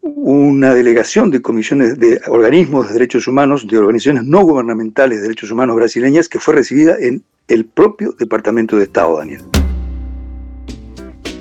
una 0.01 0.73
delegación 0.73 1.31
de 1.31 1.41
comisiones 1.41 1.99
de 1.99 2.21
organismos 2.27 2.87
de 2.87 2.93
derechos 2.93 3.27
humanos, 3.27 3.67
de 3.67 3.77
organizaciones 3.77 4.23
no 4.23 4.41
gubernamentales 4.41 5.17
de 5.17 5.23
derechos 5.23 5.51
humanos 5.51 5.75
brasileñas, 5.75 6.29
que 6.29 6.39
fue 6.39 6.55
recibida 6.55 6.97
en 6.99 7.23
el 7.47 7.65
propio 7.65 8.13
Departamento 8.17 8.77
de 8.77 8.83
Estado, 8.83 9.17
Daniel. 9.17 9.41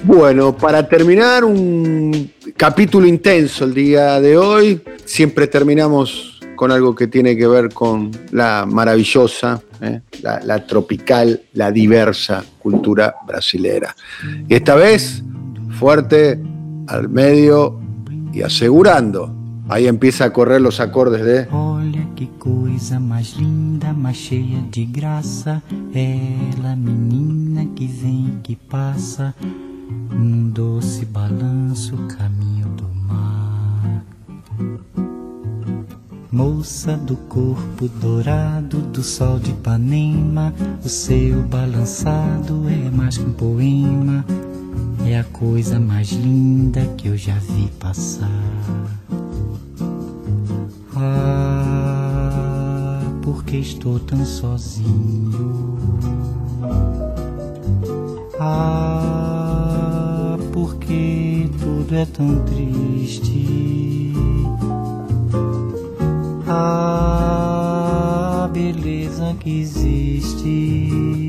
Bueno, 0.04 0.56
para 0.56 0.88
terminar 0.88 1.44
un 1.44 2.32
capítulo 2.56 3.06
intenso 3.06 3.64
el 3.64 3.74
día 3.74 4.20
de 4.20 4.36
hoy, 4.36 4.80
siempre 5.04 5.46
terminamos 5.48 6.40
con 6.56 6.72
algo 6.72 6.94
que 6.94 7.06
tiene 7.06 7.36
que 7.36 7.46
ver 7.46 7.72
con 7.72 8.10
la 8.32 8.66
maravillosa, 8.66 9.62
eh, 9.80 10.00
la, 10.22 10.66
tropical, 10.66 11.42
la 11.52 11.70
diversa 11.70 12.44
cultura 12.58 13.14
brasilera. 13.26 13.94
Y 14.48 14.54
esta 14.54 14.74
vez, 14.74 15.22
fuerte, 15.78 16.40
al 16.88 17.08
medio 17.08 17.78
y 18.32 18.42
asegurando. 18.42 19.34
Ahí 19.68 19.86
empieza 19.86 20.24
a 20.24 20.32
correr 20.32 20.62
los 20.62 20.80
acordes 20.80 21.22
de... 21.24 21.46
Olha 21.52 22.06
que 22.16 22.26
coisa 22.38 22.98
mais 22.98 23.36
linda, 23.36 23.92
mais 23.92 24.16
cheia 24.16 24.62
de 24.70 24.86
graça. 24.86 25.62
Ela, 25.92 26.74
menina 26.74 27.66
que 27.74 27.86
vem, 27.86 28.38
que 28.42 28.56
passa, 28.56 29.34
num 30.10 30.48
doce 30.48 31.04
balanço, 31.04 31.96
caminho 32.16 32.66
do 32.68 32.88
mar. 33.06 34.02
Moça 36.32 36.96
do 36.96 37.16
corpo 37.16 37.88
dourado 38.00 38.78
do 38.78 39.02
sol 39.02 39.38
de 39.38 39.50
Ipanema, 39.50 40.54
o 40.82 40.88
seu 40.88 41.42
balançado 41.42 42.64
é 42.68 42.90
mais 42.90 43.18
que 43.18 43.24
um 43.24 43.32
poema. 43.32 44.24
É 45.10 45.18
a 45.18 45.24
coisa 45.24 45.80
mais 45.80 46.10
linda 46.10 46.84
que 46.98 47.08
eu 47.08 47.16
já 47.16 47.32
vi 47.36 47.66
passar. 47.80 48.28
Ah, 50.94 53.00
porque 53.22 53.56
estou 53.56 53.98
tão 54.00 54.22
sozinho. 54.26 55.78
Ah, 58.38 60.36
porque 60.52 61.48
tudo 61.58 61.94
é 61.94 62.04
tão 62.04 62.44
triste. 62.44 64.12
Ah, 66.46 68.50
beleza 68.52 69.34
que 69.40 69.58
existe. 69.58 71.27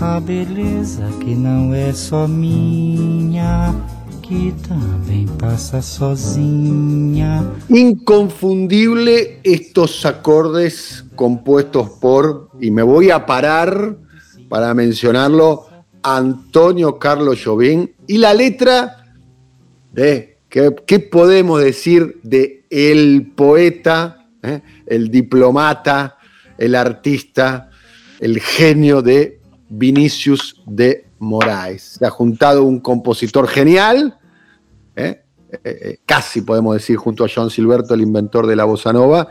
A 0.00 0.20
beleza 0.20 1.10
que 1.18 1.34
não 1.34 1.74
é 1.74 1.92
só 1.92 2.28
minha 2.28 3.74
que 4.22 4.54
também 4.68 5.26
passa 5.26 5.82
sozinha. 5.82 7.44
Inconfundible 7.68 9.40
estos 9.42 10.06
acordes 10.06 11.04
compuestos 11.16 11.88
por, 12.00 12.48
y 12.60 12.70
me 12.70 12.82
voy 12.82 13.10
a 13.10 13.26
parar 13.26 13.96
para 14.48 14.72
mencionarlo, 14.72 15.66
Antonio 16.00 16.96
Carlos 17.00 17.42
Jobim 17.44 17.88
y 18.06 18.18
la 18.18 18.34
letra 18.34 19.04
de, 19.92 20.38
¿qué, 20.48 20.76
qué 20.86 21.00
podemos 21.00 21.60
decir 21.60 22.20
de 22.22 22.64
el 22.70 23.32
poeta, 23.34 24.28
eh, 24.44 24.60
el 24.86 25.10
diplomata, 25.10 26.18
el 26.56 26.76
artista, 26.76 27.70
el 28.20 28.40
genio 28.40 29.02
de 29.02 29.37
Vinicius 29.68 30.62
de 30.66 31.06
Moraes? 31.18 31.96
Se 31.98 32.06
ha 32.06 32.10
juntado 32.10 32.64
un 32.64 32.80
compositor 32.80 33.48
genial, 33.48 34.18
¿eh? 34.96 35.22
Eh, 35.64 35.98
casi 36.04 36.42
podemos 36.42 36.74
decir, 36.74 36.96
junto 36.96 37.24
a 37.24 37.28
John 37.34 37.50
Silberto, 37.50 37.94
el 37.94 38.02
inventor 38.02 38.46
de 38.46 38.56
la 38.56 38.64
bossa 38.64 38.92
nova, 38.92 39.28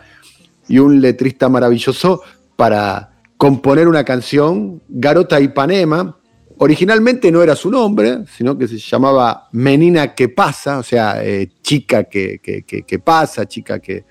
y 0.67 0.79
un 0.79 0.99
letrista 0.99 1.47
maravilloso 1.47 2.21
para 2.55 3.11
componer 3.37 3.87
una 3.87 4.03
canción, 4.03 4.81
Garota 4.87 5.39
Ipanema. 5.39 6.17
Originalmente 6.57 7.31
no 7.31 7.43
era 7.43 7.55
su 7.55 7.69
nombre, 7.69 8.25
sino 8.35 8.57
que 8.57 8.67
se 8.67 8.79
llamaba 8.79 9.47
Menina 9.51 10.15
que 10.15 10.29
pasa, 10.29 10.79
o 10.79 10.83
sea, 10.83 11.23
eh, 11.23 11.51
chica 11.61 12.05
que, 12.05 12.39
que, 12.39 12.63
que, 12.63 12.81
que, 12.81 12.99
pasa, 12.99 13.47
chica 13.47 13.79
que, 13.79 14.03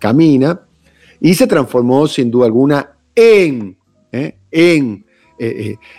camina, 0.00 0.60
y 1.20 1.34
se 1.34 1.46
transformó 1.46 2.08
sin 2.08 2.28
duda 2.28 2.46
alguna 2.46 2.90
en, 3.14 3.78
en 4.10 5.06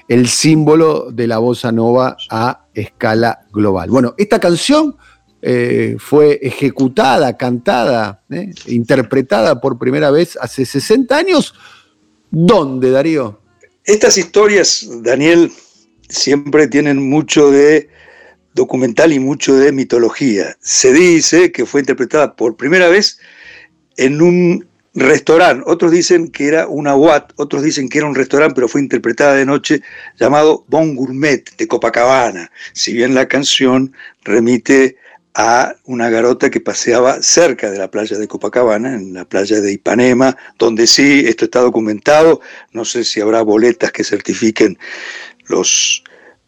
el 0.08 0.28
símbolo 0.28 1.12
de 1.12 1.28
la 1.28 1.39
bossa 1.39 1.72
nova 1.72 2.16
a 2.30 2.66
escala 2.74 3.46
global. 3.52 3.89
Bueno, 3.89 4.14
esta 4.18 4.39
canción 4.39 4.96
eh, 5.44 5.96
fue 5.98 6.39
ejecutada, 6.44 7.36
cantada, 7.36 8.24
eh, 8.30 8.54
interpretada 8.68 9.60
por 9.60 9.80
primera 9.80 10.12
vez 10.12 10.38
hace 10.39 10.66
60 10.66 11.18
años. 11.18 11.56
¿Dónde, 12.30 12.92
Darío? 12.92 13.42
Estas 13.84 14.20
historias, 14.20 14.88
Daniel, 15.02 15.52
siempre 16.08 16.68
tienen 16.68 17.10
mucho 17.10 17.50
de 17.50 17.89
documental 18.54 19.14
y 19.14 19.20
mucho 19.20 19.56
de 19.56 19.72
mitología. 19.72 20.56
Se 20.60 20.94
dice 20.94 21.52
que 21.52 21.66
fue 21.66 21.82
interpretada 21.82 22.36
por 22.36 22.56
primera 22.56 22.88
vez 22.89 23.18
en 23.98 24.22
un 24.22 24.68
restaurante. 24.94 25.64
Otros 25.68 25.92
dicen 25.92 26.30
que 26.30 26.48
era 26.48 26.68
una 26.68 26.96
Watt, 26.96 27.32
otros 27.38 27.64
dicen 27.64 27.89
que 27.89 28.00
era 28.00 28.08
un 28.08 28.16
restaurante, 28.16 28.56
pero 28.56 28.68
fue 28.68 28.82
interpretada 28.82 29.36
de 29.36 29.46
noche, 29.46 29.82
llamado 30.20 30.66
Bon 30.68 30.96
Gourmet 30.96 31.44
de 31.58 31.68
Copacabana. 31.68 32.52
Si 32.74 32.94
bien 32.94 33.16
la 33.16 33.28
canción 33.28 33.94
remite 34.24 34.98
a 35.34 35.76
una 35.86 36.10
garota 36.10 36.50
que 36.50 36.60
paseaba 36.60 37.22
cerca 37.22 37.72
de 37.72 37.78
la 37.78 37.89
playa 37.89 38.18
de 38.18 38.28
Copacabana, 38.28 38.96
en 38.96 39.14
la 39.14 39.26
playa 39.26 39.62
de 39.62 39.72
Ipanema, 39.72 40.36
donde 40.60 40.88
sí, 40.88 41.24
esto 41.26 41.46
está 41.46 41.62
documentado, 41.62 42.42
no 42.74 42.84
sé 42.84 43.06
si 43.06 43.22
habrá 43.22 43.42
boletas 43.42 43.92
que 43.92 44.04
certifiquen 44.04 44.78
los 45.48 46.04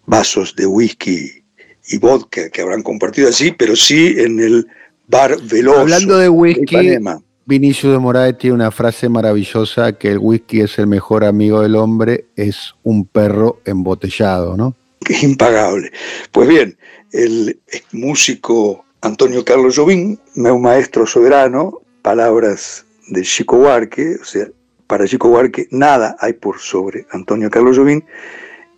vasos 0.05 0.55
de 0.55 0.65
whisky 0.65 1.43
y 1.87 1.97
vodka 1.97 2.49
que 2.49 2.61
habrán 2.61 2.83
compartido 2.83 3.29
así, 3.29 3.51
pero 3.51 3.75
sí 3.75 4.15
en 4.17 4.39
el 4.39 4.67
bar 5.07 5.41
Veloso. 5.41 5.79
Hablando 5.79 6.17
de 6.17 6.29
whisky, 6.29 6.87
de 6.87 6.99
Vinicius 7.45 7.91
de 7.91 7.99
Moraes 7.99 8.37
tiene 8.37 8.55
una 8.55 8.71
frase 8.71 9.09
maravillosa 9.09 9.93
que 9.93 10.11
el 10.11 10.17
whisky 10.17 10.61
es 10.61 10.79
el 10.79 10.87
mejor 10.87 11.25
amigo 11.25 11.61
del 11.61 11.75
hombre, 11.75 12.27
es 12.35 12.73
un 12.83 13.05
perro 13.05 13.59
embotellado, 13.65 14.55
¿no? 14.55 14.75
Impagable. 15.21 15.91
Pues 16.31 16.47
bien, 16.47 16.77
el 17.11 17.59
músico 17.91 18.85
Antonio 19.01 19.43
Carlos 19.43 19.75
Jobim, 19.75 20.17
meu 20.35 20.57
maestro 20.57 21.05
soberano, 21.05 21.81
palabras 22.01 22.85
de 23.09 23.23
Chico 23.23 23.57
Huarque, 23.57 24.15
o 24.21 24.23
sea, 24.23 24.47
para 24.87 25.05
Chico 25.05 25.27
Huarque 25.27 25.67
nada 25.71 26.15
hay 26.19 26.33
por 26.33 26.59
sobre 26.59 27.05
Antonio 27.11 27.49
Carlos 27.49 27.77
Jobim, 27.77 28.01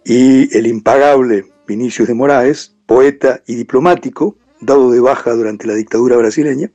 y 0.03 0.55
el 0.57 0.65
impagable 0.65 1.45
Vinicius 1.67 2.07
de 2.07 2.15
Moraes, 2.15 2.73
poeta 2.87 3.41
y 3.45 3.53
diplomático, 3.53 4.35
dado 4.59 4.89
de 4.89 4.99
baja 4.99 5.31
durante 5.33 5.67
la 5.67 5.75
dictadura 5.75 6.17
brasileña, 6.17 6.71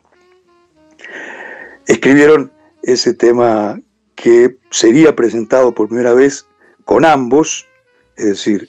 escribieron 1.91 2.53
ese 2.85 3.15
tema 3.15 3.81
que 4.15 4.57
sería 4.71 5.17
presentado 5.17 5.75
por 5.75 5.89
primera 5.89 6.15
vez 6.15 6.47
con 6.85 7.05
ambos, 7.05 7.67
es 8.17 8.27
decir, 8.27 8.69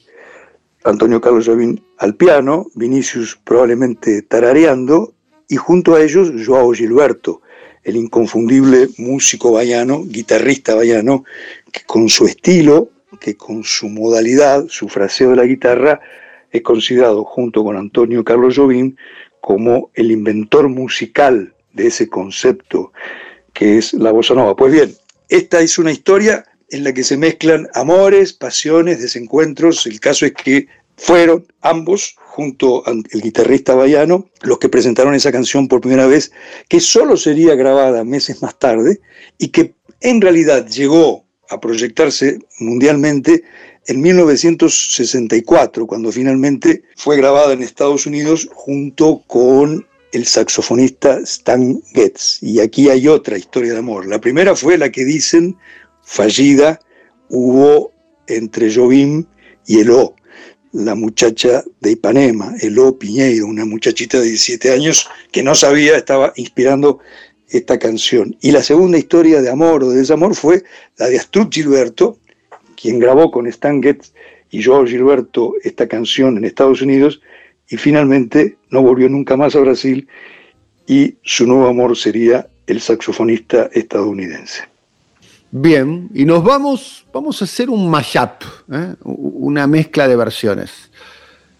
Antonio 0.83 1.21
Carlos 1.21 1.45
Jobim 1.45 1.77
al 1.99 2.15
piano, 2.15 2.65
Vinicius 2.73 3.39
probablemente 3.43 4.23
tarareando, 4.23 5.13
y 5.47 5.57
junto 5.57 5.93
a 5.93 6.01
ellos 6.01 6.31
Joao 6.43 6.71
Gilberto, 6.71 7.41
el 7.83 7.95
inconfundible 7.95 8.89
músico 8.97 9.51
baiano, 9.51 10.03
guitarrista 10.03 10.73
baiano, 10.73 11.23
que 11.71 11.81
con 11.85 12.09
su 12.09 12.25
estilo, 12.25 12.89
que 13.19 13.37
con 13.37 13.63
su 13.63 13.87
modalidad, 13.87 14.65
su 14.67 14.87
fraseo 14.89 15.31
de 15.31 15.35
la 15.35 15.45
guitarra, 15.45 15.99
es 16.49 16.63
considerado 16.63 17.23
junto 17.23 17.63
con 17.63 17.77
Antonio 17.77 18.23
Carlos 18.23 18.57
Jobim 18.57 18.95
como 19.41 19.91
el 19.93 20.11
inventor 20.11 20.69
musical 20.69 21.53
de 21.73 21.87
ese 21.87 22.07
concepto 22.07 22.91
que 23.53 23.77
es 23.77 23.93
la 23.93 24.11
bossa 24.11 24.33
nova. 24.33 24.55
Pues 24.55 24.71
bien, 24.71 24.95
esta 25.29 25.61
es 25.61 25.77
una 25.77 25.91
historia 25.91 26.45
en 26.69 26.83
la 26.83 26.93
que 26.93 27.03
se 27.03 27.17
mezclan 27.17 27.67
amores, 27.73 28.33
pasiones, 28.33 29.01
desencuentros. 29.01 29.85
El 29.85 29.99
caso 29.99 30.25
es 30.25 30.33
que 30.33 30.67
fueron 30.95 31.45
ambos, 31.61 32.15
junto 32.17 32.85
al 32.85 33.03
guitarrista 33.11 33.75
Bayano, 33.75 34.29
los 34.41 34.59
que 34.59 34.69
presentaron 34.69 35.15
esa 35.15 35.31
canción 35.31 35.67
por 35.67 35.81
primera 35.81 36.07
vez, 36.07 36.31
que 36.69 36.79
solo 36.79 37.17
sería 37.17 37.55
grabada 37.55 38.03
meses 38.03 38.41
más 38.41 38.57
tarde 38.57 39.01
y 39.37 39.49
que 39.49 39.73
en 39.99 40.21
realidad 40.21 40.67
llegó 40.67 41.25
a 41.49 41.59
proyectarse 41.59 42.39
mundialmente 42.59 43.43
en 43.87 43.99
1964, 43.99 45.87
cuando 45.87 46.11
finalmente 46.11 46.83
fue 46.95 47.17
grabada 47.17 47.53
en 47.53 47.63
Estados 47.63 48.05
Unidos 48.05 48.47
junto 48.53 49.23
con 49.27 49.87
el 50.11 50.25
saxofonista 50.25 51.19
Stan 51.19 51.81
Getz. 51.93 52.41
Y 52.41 52.59
aquí 52.59 52.89
hay 52.89 53.07
otra 53.07 53.37
historia 53.37 53.73
de 53.73 53.79
amor. 53.79 54.07
La 54.07 54.19
primera 54.19 54.55
fue 54.55 54.77
la 54.77 54.91
que 54.91 55.05
dicen 55.05 55.57
fallida 56.03 56.79
hubo 57.29 57.91
entre 58.27 58.73
Jobim 58.73 59.25
y 59.65 59.79
Eló, 59.79 60.15
la 60.73 60.95
muchacha 60.95 61.63
de 61.79 61.91
Ipanema, 61.91 62.53
Eló 62.61 62.97
Piñeiro, 62.97 63.45
una 63.45 63.65
muchachita 63.65 64.19
de 64.19 64.27
17 64.27 64.71
años 64.71 65.07
que 65.31 65.43
no 65.43 65.55
sabía, 65.55 65.97
estaba 65.97 66.33
inspirando 66.35 66.99
esta 67.49 67.77
canción. 67.77 68.35
Y 68.41 68.51
la 68.51 68.63
segunda 68.63 68.97
historia 68.97 69.41
de 69.41 69.49
amor 69.49 69.83
o 69.83 69.89
de 69.89 69.97
desamor 69.97 70.35
fue 70.35 70.63
la 70.97 71.07
de 71.07 71.17
Astrud 71.17 71.49
Gilberto, 71.51 72.17
quien 72.75 72.99
grabó 72.99 73.31
con 73.31 73.47
Stan 73.47 73.81
Getz 73.83 74.13
y 74.49 74.63
Joao 74.63 74.85
Gilberto 74.85 75.55
esta 75.63 75.87
canción 75.87 76.37
en 76.37 76.45
Estados 76.45 76.81
Unidos 76.81 77.21
y 77.69 77.77
finalmente 77.77 78.57
no 78.71 78.81
volvió 78.81 79.07
nunca 79.09 79.37
más 79.37 79.55
a 79.55 79.59
Brasil 79.59 80.07
y 80.87 81.15
su 81.23 81.45
nuevo 81.45 81.67
amor 81.67 81.95
sería 81.95 82.47
el 82.65 82.81
saxofonista 82.81 83.69
estadounidense. 83.73 84.63
Bien, 85.51 86.09
y 86.13 86.23
nos 86.23 86.43
vamos, 86.43 87.05
vamos 87.13 87.41
a 87.41 87.45
hacer 87.45 87.69
un 87.69 87.89
mashup, 87.89 88.43
¿eh? 88.71 88.95
una 89.03 89.67
mezcla 89.67 90.07
de 90.07 90.15
versiones. 90.15 90.89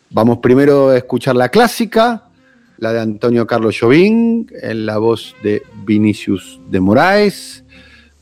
Vamos 0.09 0.39
primero 0.39 0.89
a 0.89 0.97
escuchar 0.97 1.35
la 1.35 1.49
clásica, 1.49 2.29
la 2.77 2.93
de 2.93 3.01
Antonio 3.01 3.45
Carlos 3.45 3.77
Jobim, 3.79 4.47
en 4.61 4.85
la 4.85 4.97
voz 4.97 5.35
de 5.43 5.61
Vinicius 5.85 6.59
de 6.69 6.79
Moraes. 6.79 7.65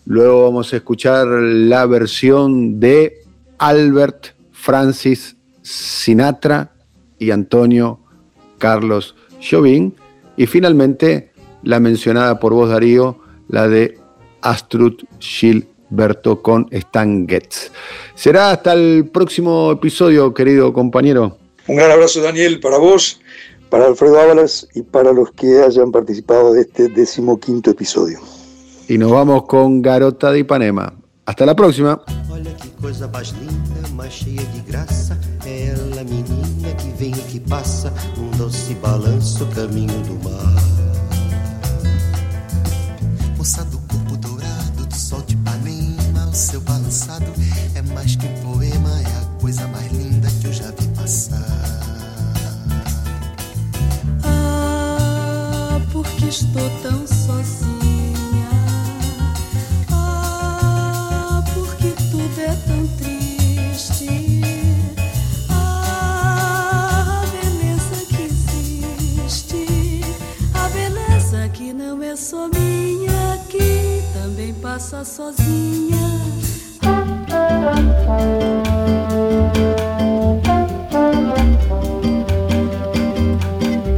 Luego 0.05 0.45
vamos 0.45 0.73
a 0.73 0.77
escuchar 0.77 1.27
la 1.27 1.85
versión 1.85 2.79
de 2.79 3.21
Albert 3.59 4.29
Francis 4.51 5.37
Sinatra 5.61 6.71
y 7.19 7.29
Antonio 7.29 7.99
Carlos 8.59 9.15
Jobim. 9.41 9.93
Y 10.37 10.45
finalmente 10.45 11.31
la 11.63 11.79
mencionada 11.79 12.39
por 12.39 12.53
vos, 12.53 12.69
Darío, 12.69 13.17
la 13.47 13.67
de 13.67 13.97
Astrud 14.41 14.93
Gilberto 15.19 16.41
con 16.41 16.67
Stan 16.71 17.27
Getz. 17.27 17.71
Será 18.15 18.51
hasta 18.51 18.73
el 18.73 19.09
próximo 19.11 19.71
episodio, 19.71 20.33
querido 20.33 20.71
compañero. 20.71 21.37
Un 21.67 21.75
gran 21.75 21.91
abrazo, 21.91 22.21
Daniel, 22.21 22.59
para 22.59 22.77
vos, 22.77 23.19
para 23.69 23.85
Alfredo 23.85 24.19
Ábalas 24.19 24.67
y 24.73 24.81
para 24.81 25.13
los 25.13 25.31
que 25.31 25.61
hayan 25.61 25.91
participado 25.91 26.53
de 26.53 26.61
este 26.61 26.89
decimoquinto 26.89 27.71
episodio. 27.71 28.19
Y 28.87 28.97
nos 28.97 29.11
vamos 29.11 29.45
con 29.45 29.81
Garota 29.81 30.31
de 30.31 30.39
Ipanema. 30.39 30.93
Hasta 31.25 31.45
la 31.45 31.55
próxima. 31.55 32.01
Olha 32.31 32.55
que 32.55 32.69
coisa 32.81 33.07
mais 33.07 33.31
linda, 33.33 33.87
mais 33.95 34.13
cheia 34.13 34.41
de 34.41 34.61
graça. 34.61 35.19
É 35.45 35.67
ela, 35.67 36.03
menina 36.03 36.48
que 36.75 36.89
vem 36.91 37.11
e 37.11 37.21
que 37.23 37.39
passa 37.39 37.93
num 38.17 38.29
doce 38.31 38.73
balanço 38.75 39.45
caminho 39.47 40.01
do 40.03 40.29
mar. 40.29 40.63
Moça 43.37 43.63
do 43.65 43.77
corpo 43.79 44.17
dourado, 44.17 44.85
do 44.85 44.95
sol 44.95 45.21
de 45.21 45.33
Ipanema, 45.33 46.27
o 46.29 46.33
seu 46.33 46.61
balançado 46.61 47.31
é 47.75 47.81
mais 47.93 48.15
que 48.15 48.25
um 48.25 48.33
poema, 48.41 49.01
é 49.01 49.05
a 49.05 49.39
coisa 49.39 49.67
mais 49.67 49.91
linda 49.91 50.29
que 50.41 50.47
eu 50.47 50.53
já 50.53 50.71
vi 50.71 50.87
passar. 50.89 51.79
Ah, 54.23 55.79
porque 55.91 56.25
estou 56.25 56.69
tão 56.81 57.07
sozinha. 57.07 57.68
Sozinha. 74.77 76.05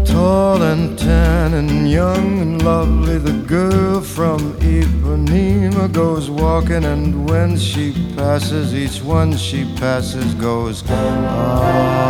Tall 0.05 0.61
and 0.61 0.97
tan 0.97 1.53
and 1.55 1.89
young 1.89 2.39
and 2.39 2.63
lovely, 2.63 3.17
the 3.17 3.33
girl 3.47 4.01
from 4.01 4.39
Ipanema 4.59 5.91
goes 5.91 6.29
walking, 6.29 6.85
and 6.85 7.29
when 7.29 7.57
she 7.57 7.93
passes, 8.15 8.73
each 8.73 9.01
one 9.03 9.35
she 9.35 9.65
passes 9.75 10.33
goes. 10.35 10.83
Ah. 10.87 12.01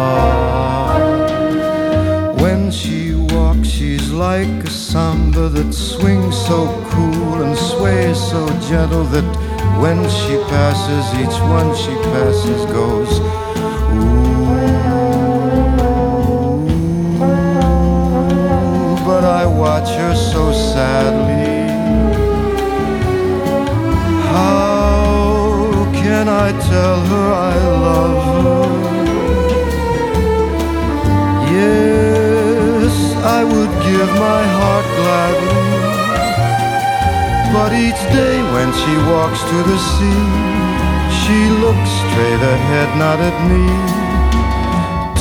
Like 4.12 4.64
a 4.64 4.70
samba 4.70 5.48
that 5.50 5.74
swings 5.74 6.36
so 6.46 6.66
cool 6.92 7.42
and 7.44 7.58
sways 7.58 8.18
so 8.20 8.48
gentle 8.70 9.04
that 9.06 9.24
when 9.80 10.04
she 10.10 10.36
passes, 10.50 11.14
each 11.20 11.40
one 11.42 11.76
she 11.76 11.94
passes 12.12 12.66
goes. 12.72 13.20
Ooh, 13.92 14.26
but 19.06 19.24
I 19.24 19.46
watch 19.46 19.90
her 19.90 20.16
so 20.16 20.52
sadly. 20.52 21.72
How 24.34 25.92
can 25.94 26.28
I 26.28 26.52
tell 26.70 27.00
her 27.12 27.34
I 27.34 27.56
love 27.88 28.24
her? 28.44 28.82
Yes, 31.54 32.01
I 33.24 33.44
would 33.44 33.72
give 33.84 34.10
my 34.30 34.44
heart 34.58 34.88
gladly. 35.00 35.62
But 37.54 37.72
each 37.74 38.02
day 38.12 38.42
when 38.54 38.74
she 38.74 38.94
walks 39.14 39.42
to 39.52 39.58
the 39.70 39.78
sea, 39.78 40.26
she 41.22 41.40
looks 41.64 41.92
straight 42.02 42.42
ahead, 42.56 42.90
not 42.98 43.20
at 43.20 43.38
me. 43.52 43.64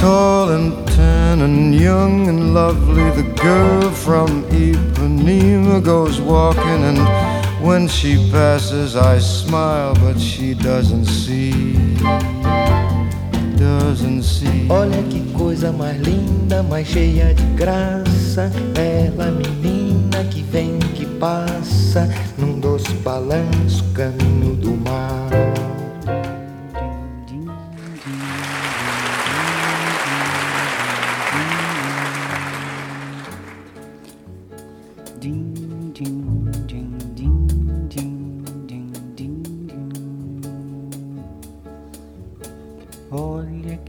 Tall 0.01 0.49
and 0.51 0.89
tan 0.89 1.43
and 1.43 1.75
young 1.75 2.29
and 2.29 2.55
lovely, 2.55 3.11
the 3.11 3.29
girl 3.43 3.91
from 3.91 4.45
Ipanema 4.45 5.85
goes 5.85 6.23
walking, 6.23 6.83
and 6.91 7.01
when 7.63 7.87
she 7.87 8.17
passes, 8.31 8.97
I 8.97 9.19
smile, 9.19 9.95
but 9.97 10.19
she 10.19 10.55
doesn't 10.55 11.05
see. 11.05 11.77
Olha 14.71 15.03
que 15.03 15.21
coisa 15.33 15.71
mais 15.71 16.01
linda, 16.01 16.63
mais 16.63 16.87
cheia 16.87 17.35
de 17.35 17.45
graça. 17.57 18.51
Ela, 18.75 19.31
menina 19.31 20.25
que 20.31 20.43
vem, 20.43 20.79
que 20.95 21.05
passa 21.05 22.09
num 22.39 22.59
doce 22.59 22.93
balanço, 23.05 23.85
caminho 23.93 24.57
do 24.57 24.71
mar. 24.71 25.20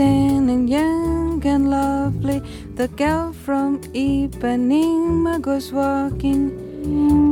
And 0.00 0.50
and 0.50 0.68
young 0.68 1.46
and 1.46 1.70
lovely, 1.70 2.40
the 2.74 2.88
girl 2.88 3.32
from 3.32 3.80
Ipanema 3.92 5.40
goes 5.40 5.72
walking. 5.72 6.50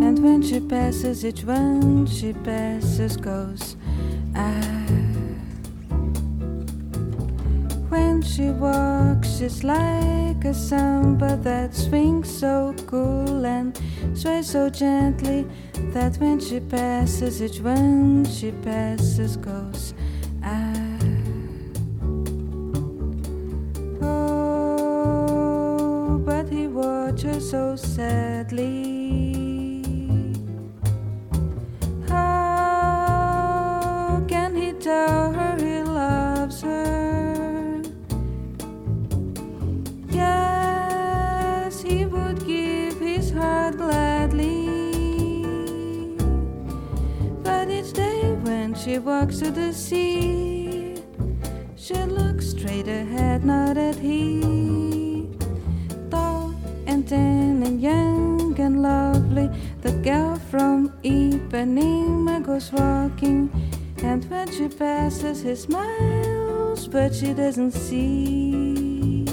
And 0.05 0.19
when 0.23 0.43
she 0.43 0.61
passes, 0.61 1.25
each 1.25 1.45
one 1.45 2.07
she 2.07 2.33
passes 2.33 3.17
goes. 3.17 3.77
Ah. 4.37 4.87
When 7.89 8.21
she 8.23 8.51
walks, 8.51 9.39
she's 9.39 9.65
like 9.65 10.45
a 10.45 10.53
samba 10.53 11.39
that 11.43 11.75
swings 11.75 12.29
so 12.31 12.75
cool 12.87 13.47
and 13.47 13.79
sways 14.15 14.51
so 14.51 14.69
gently 14.69 15.47
that 15.95 16.17
when 16.19 16.39
she 16.39 16.61
passes, 16.61 17.43
each 17.43 17.61
one 17.61 18.27
she 18.27 18.53
passes 18.53 19.37
goes. 19.39 19.95
So 27.51 27.75
sadly. 27.77 29.33
How 32.07 33.43
can 34.29 34.55
he 34.55 34.73
tell 34.75 35.33
her 35.33 35.57
he 35.57 35.83
loves 35.83 36.61
her? 36.61 37.81
Yes, 40.11 41.81
he 41.81 42.05
would 42.05 42.47
give 42.47 43.01
his 43.01 43.31
heart 43.31 43.79
gladly. 43.79 44.69
But 47.43 47.71
each 47.71 47.95
day 47.95 48.35
when 48.43 48.75
she 48.75 48.99
walks 48.99 49.39
to 49.39 49.51
the 49.51 49.73
sea, 49.73 50.97
she 51.77 51.95
looks 51.95 52.51
straight 52.51 52.89
ahead, 52.89 53.43
not 53.43 53.79
at 53.79 53.97
he. 53.97 54.58
Tan 57.09 57.63
and 57.63 57.81
young 57.81 58.55
and 58.61 58.83
lovely, 58.83 59.49
the 59.81 59.93
girl 60.03 60.37
from 60.51 60.91
Ipanema 61.03 62.45
goes 62.45 62.71
walking. 62.71 63.49
And 64.03 64.23
when 64.27 64.53
she 64.53 64.69
passes, 64.69 65.43
he 65.43 65.55
smiles, 65.55 66.87
but 66.87 67.15
she 67.15 67.33
doesn't 67.33 67.73
see. 67.73 69.25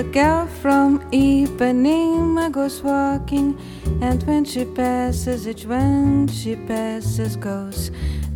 The 0.00 0.08
girl 0.08 0.46
from 0.46 1.00
Ipanema 1.10 2.50
goes 2.50 2.82
walking, 2.82 3.58
and 4.00 4.22
when 4.22 4.46
she 4.46 4.64
passes, 4.64 5.46
each 5.46 5.66
one 5.66 6.26
she 6.26 6.56
passes 6.56 7.36
goes. 7.36 7.90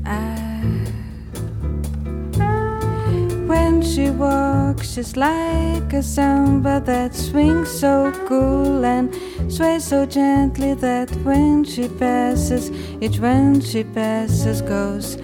Ah. 0.05 0.61
When 3.47 3.81
she 3.81 4.11
walks, 4.11 4.93
she's 4.93 5.17
like 5.17 5.91
a 5.95 6.03
samba 6.03 6.83
that 6.85 7.15
swings 7.15 7.71
so 7.71 8.13
cool 8.27 8.85
and 8.85 9.09
sways 9.51 9.85
so 9.85 10.05
gently 10.05 10.75
that 10.75 11.11
when 11.25 11.65
she 11.65 11.89
passes, 11.89 12.71
each 13.01 13.19
one 13.21 13.63
she 13.63 13.85
passes 13.85 14.61
goes. 14.61 15.17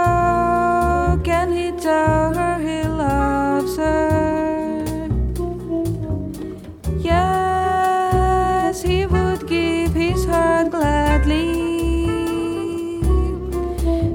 can 1.24 1.51
he 1.51 1.72
tell 1.80 2.34
her 2.34 2.57
he 2.59 2.84
loves 2.88 3.78
her? 3.78 5.05
Yes, 6.99 8.82
he 8.82 9.05
would 9.05 9.47
give 9.47 9.93
his 9.93 10.26
heart 10.26 10.72
gladly. 10.72 11.68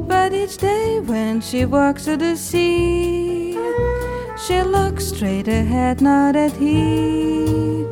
But 0.08 0.32
each 0.32 0.56
day 0.56 0.98
when 1.00 1.40
she 1.40 1.64
walks 1.64 2.04
to 2.06 2.16
the 2.16 2.36
sea, 2.36 3.56
she 4.46 4.62
looks 4.62 5.06
straight 5.06 5.48
ahead, 5.48 6.00
not 6.00 6.34
at 6.36 6.52
he. 6.52 7.91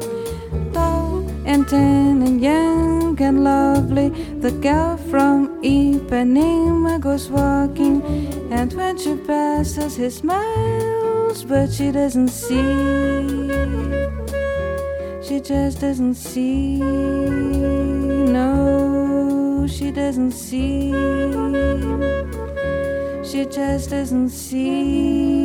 And 1.73 2.41
young 2.41 3.21
and 3.23 3.45
lovely, 3.45 4.09
the 4.41 4.51
girl 4.51 4.97
from 4.97 5.63
Ipanema 5.63 7.01
goes 7.01 7.31
walking, 7.31 8.03
and 8.51 8.73
when 8.73 8.99
she 8.99 9.15
passes, 9.15 9.97
he 9.97 10.11
smiles, 10.11 11.45
but 11.45 11.71
she 11.71 11.93
doesn't 11.93 12.29
see. 12.29 13.51
She 15.23 15.41
just 15.41 15.81
doesn't 15.81 16.15
see. 16.15 16.81
No, 18.37 19.67
she 19.71 19.93
doesn't 19.93 20.33
see. 20.33 20.91
She 23.23 23.45
just 23.45 23.91
doesn't 23.91 24.31
see. 24.31 25.40